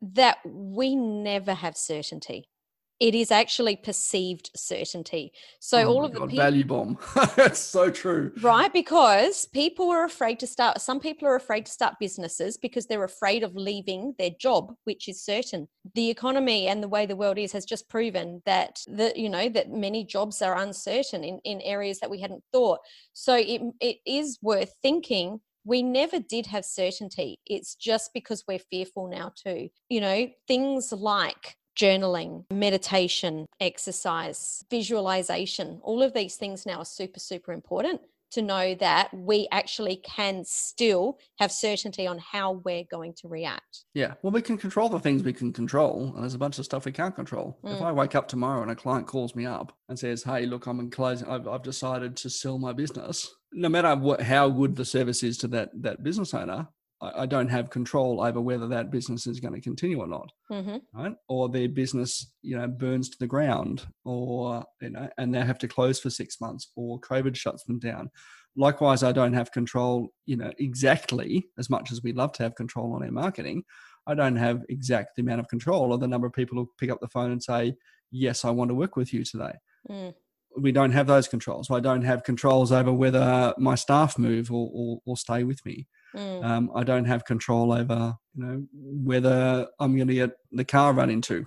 that 0.00 0.38
we 0.44 0.94
never 0.94 1.54
have 1.54 1.76
certainty. 1.76 2.48
It 2.98 3.14
is 3.14 3.30
actually 3.30 3.76
perceived 3.76 4.50
certainty. 4.56 5.32
So, 5.60 5.78
Oh 5.78 5.88
all 5.88 6.04
of 6.04 6.12
the 6.12 6.20
people. 6.20 6.36
value 6.36 6.64
bomb. 6.64 6.98
That's 7.36 7.58
so 7.58 7.90
true. 7.90 8.32
Right, 8.40 8.72
because 8.72 9.46
people 9.46 9.90
are 9.90 10.04
afraid 10.04 10.40
to 10.40 10.46
start, 10.46 10.80
some 10.80 11.00
people 11.00 11.28
are 11.28 11.36
afraid 11.36 11.66
to 11.66 11.72
start 11.72 11.94
businesses 12.00 12.56
because 12.56 12.86
they're 12.86 13.04
afraid 13.04 13.42
of 13.42 13.54
leaving 13.54 14.14
their 14.18 14.30
job, 14.40 14.74
which 14.84 15.08
is 15.08 15.22
certain. 15.22 15.68
The 15.94 16.08
economy 16.10 16.68
and 16.68 16.82
the 16.82 16.88
way 16.88 17.04
the 17.06 17.16
world 17.16 17.38
is 17.38 17.52
has 17.52 17.64
just 17.64 17.88
proven 17.88 18.42
that 18.46 18.80
the, 18.86 19.12
you 19.14 19.28
know, 19.28 19.48
that 19.50 19.70
many 19.70 20.04
jobs 20.04 20.40
are 20.40 20.56
uncertain 20.56 21.22
in, 21.22 21.38
in 21.44 21.60
areas 21.60 22.00
that 22.00 22.10
we 22.10 22.20
hadn't 22.20 22.44
thought. 22.52 22.78
So 23.12 23.34
it, 23.36 23.60
it 23.80 23.98
is 24.06 24.38
worth 24.40 24.72
thinking 24.82 25.40
we 25.64 25.82
never 25.82 26.20
did 26.20 26.46
have 26.46 26.64
certainty. 26.64 27.40
It's 27.44 27.74
just 27.74 28.12
because 28.14 28.44
we're 28.46 28.60
fearful 28.70 29.08
now, 29.08 29.32
too. 29.36 29.68
You 29.88 30.00
know, 30.00 30.28
things 30.46 30.92
like 30.92 31.56
journaling, 31.76 32.44
meditation, 32.50 33.46
exercise, 33.60 34.64
visualization, 34.70 35.78
all 35.82 36.02
of 36.02 36.14
these 36.14 36.36
things 36.36 36.66
now 36.66 36.78
are 36.78 36.84
super, 36.84 37.20
super 37.20 37.52
important 37.52 38.00
to 38.32 38.42
know 38.42 38.74
that 38.74 39.08
we 39.14 39.46
actually 39.52 39.96
can 39.96 40.44
still 40.44 41.16
have 41.38 41.52
certainty 41.52 42.08
on 42.08 42.18
how 42.18 42.52
we're 42.64 42.82
going 42.90 43.14
to 43.14 43.28
react. 43.28 43.84
Yeah. 43.94 44.14
Well, 44.20 44.32
we 44.32 44.42
can 44.42 44.58
control 44.58 44.88
the 44.88 44.98
things 44.98 45.22
we 45.22 45.32
can 45.32 45.52
control, 45.52 46.12
and 46.12 46.22
there's 46.22 46.34
a 46.34 46.38
bunch 46.38 46.58
of 46.58 46.64
stuff 46.64 46.84
we 46.86 46.92
can't 46.92 47.14
control. 47.14 47.56
If 47.62 47.78
Mm. 47.78 47.82
I 47.82 47.92
wake 47.92 48.16
up 48.16 48.26
tomorrow 48.26 48.62
and 48.62 48.70
a 48.70 48.74
client 48.74 49.06
calls 49.06 49.36
me 49.36 49.46
up 49.46 49.72
and 49.88 49.96
says, 49.96 50.24
"Hey, 50.24 50.44
look, 50.44 50.66
I'm 50.66 50.80
in 50.80 50.90
closing. 50.90 51.28
I've, 51.28 51.46
I've 51.46 51.62
decided 51.62 52.16
to 52.16 52.28
sell 52.28 52.58
my 52.58 52.72
business," 52.72 53.32
no 53.52 53.68
matter 53.68 53.94
what, 53.94 54.20
how 54.22 54.48
good 54.50 54.74
the 54.74 54.84
service 54.84 55.22
is 55.22 55.38
to 55.38 55.48
that 55.48 55.70
that 55.82 56.02
business 56.02 56.34
owner, 56.34 56.66
I, 57.00 57.26
don't 57.26 57.48
have 57.48 57.70
control 57.70 58.22
over 58.22 58.40
whether 58.40 58.66
that 58.68 58.90
business 58.90 59.26
is 59.26 59.40
going 59.40 59.54
to 59.54 59.60
continue 59.60 60.00
or 60.00 60.06
not. 60.06 60.32
hmm 60.48 60.76
right? 60.94 61.14
Or 61.28 61.48
their 61.48 61.68
business, 61.68 62.32
you 62.42 62.56
know, 62.56 62.66
burns 62.66 63.10
to 63.10 63.18
the 63.18 63.26
ground, 63.26 63.86
or 64.04 64.64
you 64.80 64.90
know, 64.90 65.08
and 65.18 65.34
they 65.34 65.40
have 65.40 65.58
to 65.58 65.68
close 65.68 66.00
for 66.00 66.10
six 66.10 66.40
months, 66.40 66.70
or 66.76 67.00
COVID 67.00 67.36
shuts 67.36 67.64
them 67.64 67.78
down. 67.78 68.10
Likewise, 68.56 69.02
I 69.02 69.12
don't 69.12 69.34
have 69.34 69.52
control, 69.52 70.08
you 70.24 70.36
know, 70.36 70.50
exactly 70.58 71.46
as 71.58 71.68
much 71.68 71.92
as 71.92 72.02
we'd 72.02 72.16
love 72.16 72.32
to 72.32 72.42
have 72.42 72.54
control 72.54 72.94
on 72.94 73.02
our 73.02 73.10
marketing. 73.10 73.64
I 74.06 74.14
don't 74.14 74.36
have 74.36 74.64
exact 74.70 75.16
the 75.16 75.22
amount 75.22 75.40
of 75.40 75.48
control 75.48 75.92
or 75.92 75.98
the 75.98 76.08
number 76.08 76.26
of 76.26 76.32
people 76.32 76.56
who 76.56 76.70
pick 76.78 76.90
up 76.90 77.00
the 77.00 77.08
phone 77.08 77.32
and 77.32 77.42
say, 77.42 77.74
"Yes, 78.10 78.44
I 78.44 78.50
want 78.50 78.70
to 78.70 78.74
work 78.74 78.96
with 78.96 79.12
you 79.12 79.24
today." 79.24 79.52
Mm. 79.90 80.14
We 80.58 80.72
don't 80.72 80.92
have 80.92 81.06
those 81.06 81.28
controls. 81.28 81.70
I 81.70 81.80
don't 81.80 82.02
have 82.02 82.24
controls 82.24 82.72
over 82.72 82.90
whether 82.90 83.52
my 83.58 83.74
staff 83.74 84.18
move 84.18 84.50
or, 84.50 84.70
or, 84.72 85.00
or 85.04 85.18
stay 85.18 85.44
with 85.44 85.62
me. 85.66 85.86
Mm. 86.16 86.44
Um, 86.44 86.70
I 86.74 86.82
don't 86.82 87.04
have 87.04 87.24
control 87.24 87.72
over, 87.72 88.14
you 88.34 88.44
know, 88.44 88.66
whether 88.72 89.66
I'm 89.78 89.96
going 89.96 90.08
to 90.08 90.14
get 90.14 90.30
the 90.52 90.64
car 90.64 90.92
run 90.92 91.10
into. 91.10 91.46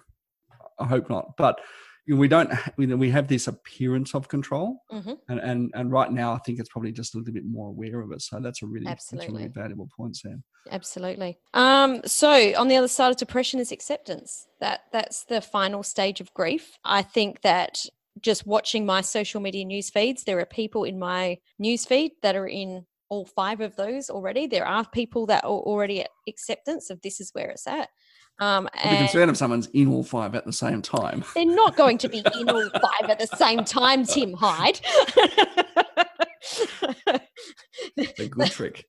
I 0.79 0.86
hope 0.86 1.10
not, 1.10 1.36
but 1.38 1.60
we 2.08 2.27
don't. 2.27 2.51
We, 2.77 3.10
have 3.12 3.27
this 3.27 3.47
appearance 3.47 4.15
of 4.15 4.27
control, 4.27 4.82
hmm 4.89 5.13
and, 5.27 5.39
and 5.39 5.71
and 5.75 5.91
right 5.91 6.12
now, 6.12 6.34
I 6.34 6.39
think 6.39 6.60
it's 6.60 6.69
probably 6.69 6.91
just 6.91 7.13
a 7.13 7.17
little 7.17 7.34
bit 7.34 7.45
more 7.45 7.69
aware 7.69 7.99
of 8.01 8.12
it. 8.12 8.21
So 8.21 8.39
that's 8.39 8.63
a 8.63 8.65
really 8.65 8.86
that's 8.86 9.12
a 9.13 9.17
really 9.17 9.27
Absolutely. 9.27 9.47
valuable 9.62 9.89
point, 9.95 10.17
Sam. 10.17 10.43
Absolutely. 10.71 11.38
Um, 11.53 12.01
so 12.05 12.32
on 12.58 12.67
the 12.67 12.77
other 12.77 12.88
side 12.88 13.10
of 13.10 13.17
depression 13.17 13.60
is 13.60 13.71
acceptance. 13.71 14.47
That 14.60 14.82
that's 14.91 15.25
the 15.25 15.41
final 15.41 15.84
stage 15.84 16.19
of 16.19 16.34
grief. 16.34 16.77
I 16.84 17.01
think 17.03 17.41
that 17.41 17.86
just 18.21 18.47
watching 18.47 18.86
my 18.86 19.01
social 19.01 19.39
media 19.39 19.65
news 19.65 19.89
feeds, 19.89 20.23
there 20.23 20.39
are 20.39 20.45
people 20.45 20.84
in 20.84 20.99
my 20.99 21.38
news 21.58 21.86
feed 21.86 22.13
that 22.21 22.36
are 22.36 22.47
in 22.47 22.86
all 23.10 23.26
five 23.26 23.62
of 23.62 23.76
those 23.76 24.10
already. 24.10 24.48
There 24.48 24.65
are 24.65 24.86
people 24.86 25.26
that 25.28 25.43
are 25.43 25.50
already 25.50 26.02
at 26.02 26.10
acceptance 26.28 26.89
of 26.89 27.02
this 27.02 27.19
is 27.19 27.32
where 27.34 27.50
it's 27.50 27.67
at. 27.67 27.89
Um, 28.39 28.69
I'd 28.74 28.91
be 28.91 28.98
concerned 28.98 29.32
if 29.32 29.38
someone's 29.38 29.67
in 29.67 29.89
all 29.89 30.04
five 30.04 30.34
at 30.34 30.45
the 30.45 30.54
same 30.54 30.82
time. 30.82 31.26
They're 31.36 31.45
not 31.45 31.76
going 31.76 31.98
to 32.00 32.10
be 32.10 32.19
in 32.39 32.50
all 32.50 32.69
five 32.69 33.10
at 33.10 33.19
the 33.19 33.28
same 33.36 33.65
time, 33.65 34.06
Tim 34.06 34.34
Hyde. 34.34 34.80
a 37.98 38.28
good 38.28 38.52
trick. 38.52 38.86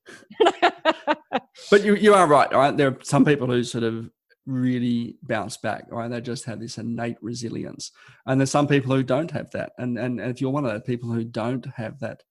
but 1.69 1.83
you, 1.83 1.95
you 1.95 2.13
are 2.13 2.27
right, 2.27 2.51
all 2.53 2.59
right? 2.59 2.77
There 2.77 2.87
are 2.89 2.97
some 3.03 3.25
people 3.25 3.47
who 3.47 3.63
sort 3.63 3.83
of 3.83 4.09
really 4.45 5.17
bounce 5.23 5.57
back, 5.57 5.85
right? 5.89 6.09
They 6.09 6.21
just 6.21 6.45
have 6.45 6.61
this 6.61 6.77
innate 6.77 7.17
resilience. 7.21 7.91
And 8.25 8.39
there's 8.39 8.51
some 8.51 8.67
people 8.67 8.95
who 8.95 9.03
don't 9.03 9.31
have 9.31 9.51
that. 9.51 9.73
And, 9.77 9.97
and, 9.97 10.19
and 10.19 10.31
if 10.31 10.39
you're 10.39 10.51
one 10.51 10.65
of 10.65 10.73
the 10.73 10.79
people 10.79 11.11
who 11.11 11.25
don't 11.25 11.65
have 11.75 11.99
that 11.99 12.23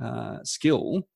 uh, 0.00 0.38
skill, 0.44 1.08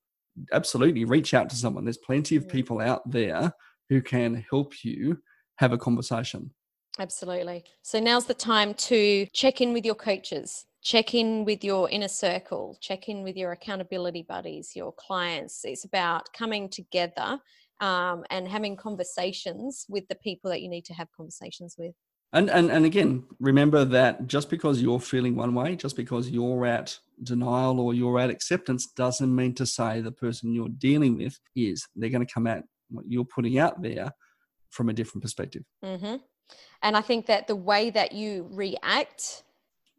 absolutely 0.51 1.05
reach 1.05 1.33
out 1.33 1.49
to 1.49 1.55
someone. 1.55 1.85
There's 1.85 1.97
plenty 1.97 2.35
of 2.35 2.47
people 2.47 2.79
out 2.79 3.09
there 3.09 3.53
who 3.89 4.01
can 4.01 4.45
help 4.49 4.83
you 4.83 5.19
have 5.57 5.73
a 5.73 5.77
conversation. 5.77 6.51
Absolutely. 6.99 7.63
So 7.81 7.99
now's 7.99 8.25
the 8.25 8.33
time 8.33 8.73
to 8.75 9.25
check 9.33 9.61
in 9.61 9.73
with 9.73 9.85
your 9.85 9.95
coaches 9.95 10.65
check 10.83 11.15
in 11.15 11.45
with 11.45 11.63
your 11.63 11.89
inner 11.89 12.07
circle, 12.07 12.77
check 12.81 13.07
in 13.07 13.23
with 13.23 13.37
your 13.37 13.53
accountability 13.53 14.23
buddies, 14.23 14.75
your 14.75 14.93
clients. 14.93 15.63
It's 15.63 15.85
about 15.85 16.31
coming 16.33 16.69
together 16.69 17.39
um, 17.79 18.25
and 18.29 18.47
having 18.47 18.75
conversations 18.75 19.85
with 19.89 20.07
the 20.09 20.15
people 20.15 20.51
that 20.51 20.61
you 20.61 20.69
need 20.69 20.85
to 20.85 20.93
have 20.93 21.07
conversations 21.15 21.75
with. 21.77 21.93
And, 22.33 22.49
and 22.49 22.71
and 22.71 22.83
again, 22.83 23.25
remember 23.39 23.85
that 23.85 24.25
just 24.25 24.49
because 24.49 24.81
you're 24.81 24.99
feeling 24.99 25.35
one 25.35 25.53
way, 25.53 25.75
just 25.75 25.95
because 25.95 26.31
you're 26.31 26.65
at 26.65 26.97
denial 27.21 27.79
or 27.79 27.93
you're 27.93 28.19
at 28.19 28.31
acceptance, 28.31 28.87
doesn't 28.87 29.33
mean 29.33 29.53
to 29.55 29.67
say 29.67 30.01
the 30.01 30.11
person 30.11 30.51
you're 30.51 30.69
dealing 30.69 31.17
with 31.17 31.39
is. 31.55 31.87
They're 31.95 32.09
going 32.09 32.25
to 32.25 32.33
come 32.33 32.47
at 32.47 32.63
what 32.89 33.05
you're 33.07 33.23
putting 33.23 33.59
out 33.59 33.83
there 33.83 34.11
from 34.71 34.89
a 34.89 34.93
different 34.93 35.21
perspective. 35.21 35.63
Mm-hmm. 35.85 36.15
And 36.81 36.97
I 36.97 37.01
think 37.01 37.27
that 37.27 37.47
the 37.47 37.55
way 37.55 37.91
that 37.91 38.13
you 38.13 38.47
react 38.51 39.43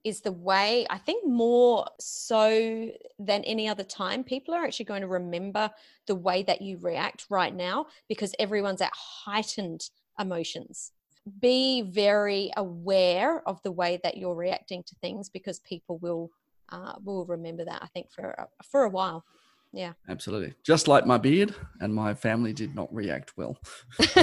is 0.03 0.21
the 0.21 0.33
way 0.33 0.87
I 0.91 0.99
think 0.99 1.27
more 1.27 1.87
so 1.99 2.91
than 3.19 3.45
any 3.45 3.69
other 3.69 3.85
time, 3.85 4.23
people 4.23 4.55
are 4.55 4.65
actually 4.65 4.85
going 4.85 5.01
to 5.01 5.09
remember 5.09 5.71
the 6.07 6.15
way 6.15 6.43
that 6.43 6.61
you 6.61 6.79
react 6.79 7.27
right 7.31 7.55
now 7.55 7.87
because 8.09 8.35
everyone's 8.39 8.83
at 8.83 8.93
heightened 8.93 9.89
emotions. 10.19 10.93
Be 11.41 11.83
very 11.83 12.51
aware 12.57 13.47
of 13.49 13.63
the 13.63 13.73
way 13.73 13.99
that 14.03 14.17
you're 14.17 14.35
reacting 14.35 14.83
to 14.85 14.95
things 14.97 15.31
because 15.31 15.61
people 15.61 15.99
will 15.99 16.31
uh, 16.71 16.95
will 17.03 17.25
remember 17.27 17.65
that 17.65 17.83
I 17.83 17.87
think 17.89 18.11
for 18.13 18.49
for 18.63 18.85
a 18.85 18.91
while. 18.91 19.25
Yeah, 19.73 19.95
absolutely. 20.09 20.55
Just 20.63 20.87
like 20.87 21.07
my 21.07 21.19
beard, 21.19 21.55
and 21.81 21.95
my 21.95 22.15
family 22.15 22.53
did 22.53 22.75
not 22.75 22.95
react 22.95 23.37
well. 23.37 23.59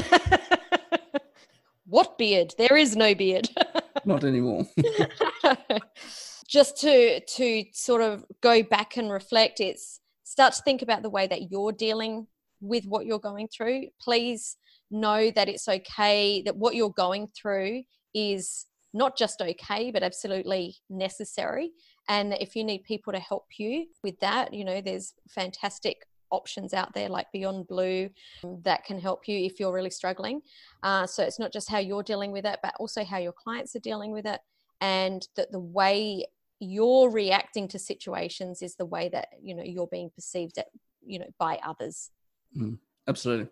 what 1.85 2.17
beard? 2.17 2.53
There 2.57 2.77
is 2.77 2.95
no 2.95 3.13
beard. 3.13 3.49
not 4.05 4.23
anymore. 4.23 4.65
Just 6.47 6.77
to 6.81 7.19
to 7.19 7.65
sort 7.73 8.01
of 8.01 8.25
go 8.41 8.63
back 8.63 8.97
and 8.97 9.11
reflect, 9.11 9.59
it's 9.59 9.99
start 10.23 10.53
to 10.53 10.61
think 10.63 10.81
about 10.81 11.03
the 11.03 11.09
way 11.09 11.27
that 11.27 11.51
you're 11.51 11.71
dealing 11.71 12.27
with 12.61 12.85
what 12.85 13.05
you're 13.05 13.19
going 13.19 13.47
through. 13.47 13.87
Please 13.99 14.57
know 14.89 15.31
that 15.31 15.49
it's 15.49 15.67
okay, 15.67 16.41
that 16.43 16.55
what 16.55 16.75
you're 16.75 16.91
going 16.91 17.27
through 17.35 17.83
is 18.13 18.65
not 18.93 19.17
just 19.17 19.41
okay, 19.41 19.91
but 19.91 20.03
absolutely 20.03 20.75
necessary. 20.89 21.71
And 22.09 22.33
if 22.33 22.55
you 22.55 22.63
need 22.63 22.83
people 22.83 23.13
to 23.13 23.19
help 23.19 23.45
you 23.57 23.87
with 24.03 24.19
that, 24.19 24.53
you 24.53 24.65
know, 24.65 24.81
there's 24.81 25.13
fantastic 25.29 26.05
options 26.31 26.73
out 26.73 26.93
there 26.93 27.09
like 27.09 27.31
Beyond 27.31 27.67
Blue 27.67 28.09
that 28.63 28.83
can 28.85 28.99
help 28.99 29.27
you 29.27 29.37
if 29.45 29.59
you're 29.59 29.73
really 29.73 29.89
struggling. 29.89 30.41
Uh, 30.83 31.05
so 31.05 31.23
it's 31.23 31.39
not 31.39 31.53
just 31.53 31.69
how 31.69 31.77
you're 31.77 32.03
dealing 32.03 32.31
with 32.31 32.45
it, 32.45 32.59
but 32.63 32.73
also 32.79 33.03
how 33.03 33.17
your 33.17 33.33
clients 33.33 33.75
are 33.75 33.79
dealing 33.79 34.11
with 34.11 34.25
it, 34.25 34.39
and 34.79 35.27
that 35.35 35.51
the 35.51 35.59
way 35.59 36.25
you're 36.59 37.09
reacting 37.09 37.67
to 37.67 37.79
situations 37.79 38.61
is 38.61 38.75
the 38.75 38.85
way 38.85 39.09
that 39.09 39.29
you 39.41 39.55
know 39.55 39.63
you're 39.63 39.87
being 39.87 40.11
perceived 40.15 40.57
at 40.57 40.67
you 41.05 41.19
know 41.19 41.29
by 41.37 41.59
others. 41.65 42.11
Mm, 42.57 42.77
absolutely. 43.07 43.47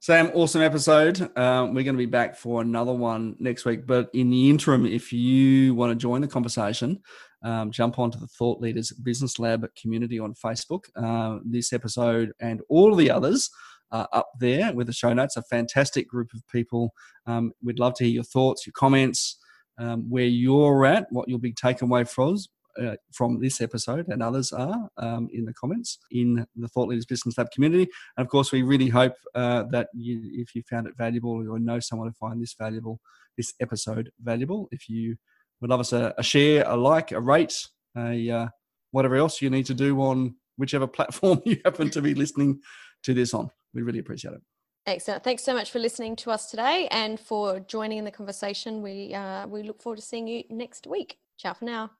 Sam, 0.00 0.30
awesome 0.34 0.60
episode. 0.60 1.30
Um, 1.34 1.72
we're 1.72 1.82
going 1.82 1.94
to 1.94 1.98
be 1.98 2.04
back 2.04 2.36
for 2.36 2.60
another 2.60 2.92
one 2.92 3.36
next 3.38 3.64
week. 3.64 3.86
But 3.86 4.10
in 4.12 4.28
the 4.28 4.50
interim, 4.50 4.84
if 4.84 5.14
you 5.14 5.74
want 5.74 5.92
to 5.92 5.96
join 5.96 6.20
the 6.20 6.28
conversation, 6.28 7.00
um, 7.42 7.70
jump 7.70 7.98
onto 7.98 8.18
the 8.18 8.26
Thought 8.26 8.60
Leaders 8.60 8.92
Business 8.92 9.38
Lab 9.38 9.66
community 9.80 10.18
on 10.18 10.34
Facebook. 10.34 10.84
Uh, 10.94 11.38
this 11.44 11.72
episode 11.72 12.32
and 12.40 12.60
all 12.68 12.94
the 12.94 13.10
others 13.10 13.50
are 13.92 14.08
up 14.12 14.28
there 14.40 14.74
with 14.74 14.88
the 14.88 14.92
show 14.92 15.14
notes. 15.14 15.38
A 15.38 15.42
fantastic 15.42 16.06
group 16.06 16.34
of 16.34 16.46
people. 16.48 16.92
Um, 17.26 17.52
we'd 17.62 17.78
love 17.78 17.94
to 17.94 18.04
hear 18.04 18.12
your 18.12 18.24
thoughts, 18.24 18.66
your 18.66 18.74
comments, 18.74 19.38
um, 19.78 20.08
where 20.10 20.24
you're 20.24 20.84
at, 20.84 21.06
what 21.10 21.28
you'll 21.28 21.38
be 21.38 21.52
taken 21.52 21.88
away 21.88 22.04
from, 22.04 22.36
uh, 22.80 22.96
from 23.12 23.40
this 23.40 23.60
episode 23.60 24.08
and 24.08 24.22
others 24.22 24.52
are 24.52 24.88
um, 24.96 25.28
in 25.32 25.44
the 25.44 25.54
comments 25.54 25.98
in 26.10 26.46
the 26.56 26.68
Thought 26.68 26.88
Leaders 26.88 27.06
Business 27.06 27.38
Lab 27.38 27.50
community. 27.50 27.88
And 28.16 28.24
of 28.24 28.28
course, 28.30 28.52
we 28.52 28.62
really 28.62 28.88
hope 28.88 29.14
uh, 29.34 29.64
that 29.70 29.88
you, 29.94 30.20
if 30.34 30.54
you 30.54 30.62
found 30.68 30.86
it 30.86 30.94
valuable 30.96 31.44
or 31.50 31.58
know 31.58 31.80
someone 31.80 32.08
who 32.08 32.14
find 32.14 32.42
this 32.42 32.54
valuable, 32.58 33.00
this 33.36 33.54
episode 33.60 34.10
valuable, 34.20 34.68
if 34.70 34.88
you 34.88 35.16
would 35.60 35.70
love 35.70 35.80
us 35.80 35.92
a, 35.92 36.14
a 36.18 36.22
share, 36.22 36.64
a 36.66 36.76
like, 36.76 37.12
a 37.12 37.20
rate, 37.20 37.54
a 37.96 38.30
uh, 38.30 38.48
whatever 38.90 39.16
else 39.16 39.40
you 39.40 39.50
need 39.50 39.66
to 39.66 39.74
do 39.74 40.00
on 40.00 40.34
whichever 40.56 40.86
platform 40.96 41.40
you 41.44 41.58
happen 41.64 41.90
to 41.90 42.02
be 42.02 42.14
listening 42.14 42.60
to 43.02 43.14
this 43.14 43.34
on. 43.34 43.50
We 43.72 43.82
really 43.82 43.98
appreciate 43.98 44.34
it. 44.34 44.40
Excellent. 44.86 45.24
Thanks 45.24 45.42
so 45.42 45.54
much 45.54 45.70
for 45.70 45.78
listening 45.78 46.14
to 46.16 46.30
us 46.30 46.50
today 46.50 46.88
and 46.90 47.18
for 47.18 47.58
joining 47.60 47.98
in 47.98 48.04
the 48.04 48.10
conversation. 48.10 48.82
We 48.82 49.14
uh, 49.14 49.46
we 49.46 49.62
look 49.62 49.82
forward 49.82 49.96
to 49.96 50.02
seeing 50.02 50.28
you 50.28 50.44
next 50.50 50.86
week. 50.86 51.16
Ciao 51.38 51.54
for 51.54 51.64
now. 51.64 51.90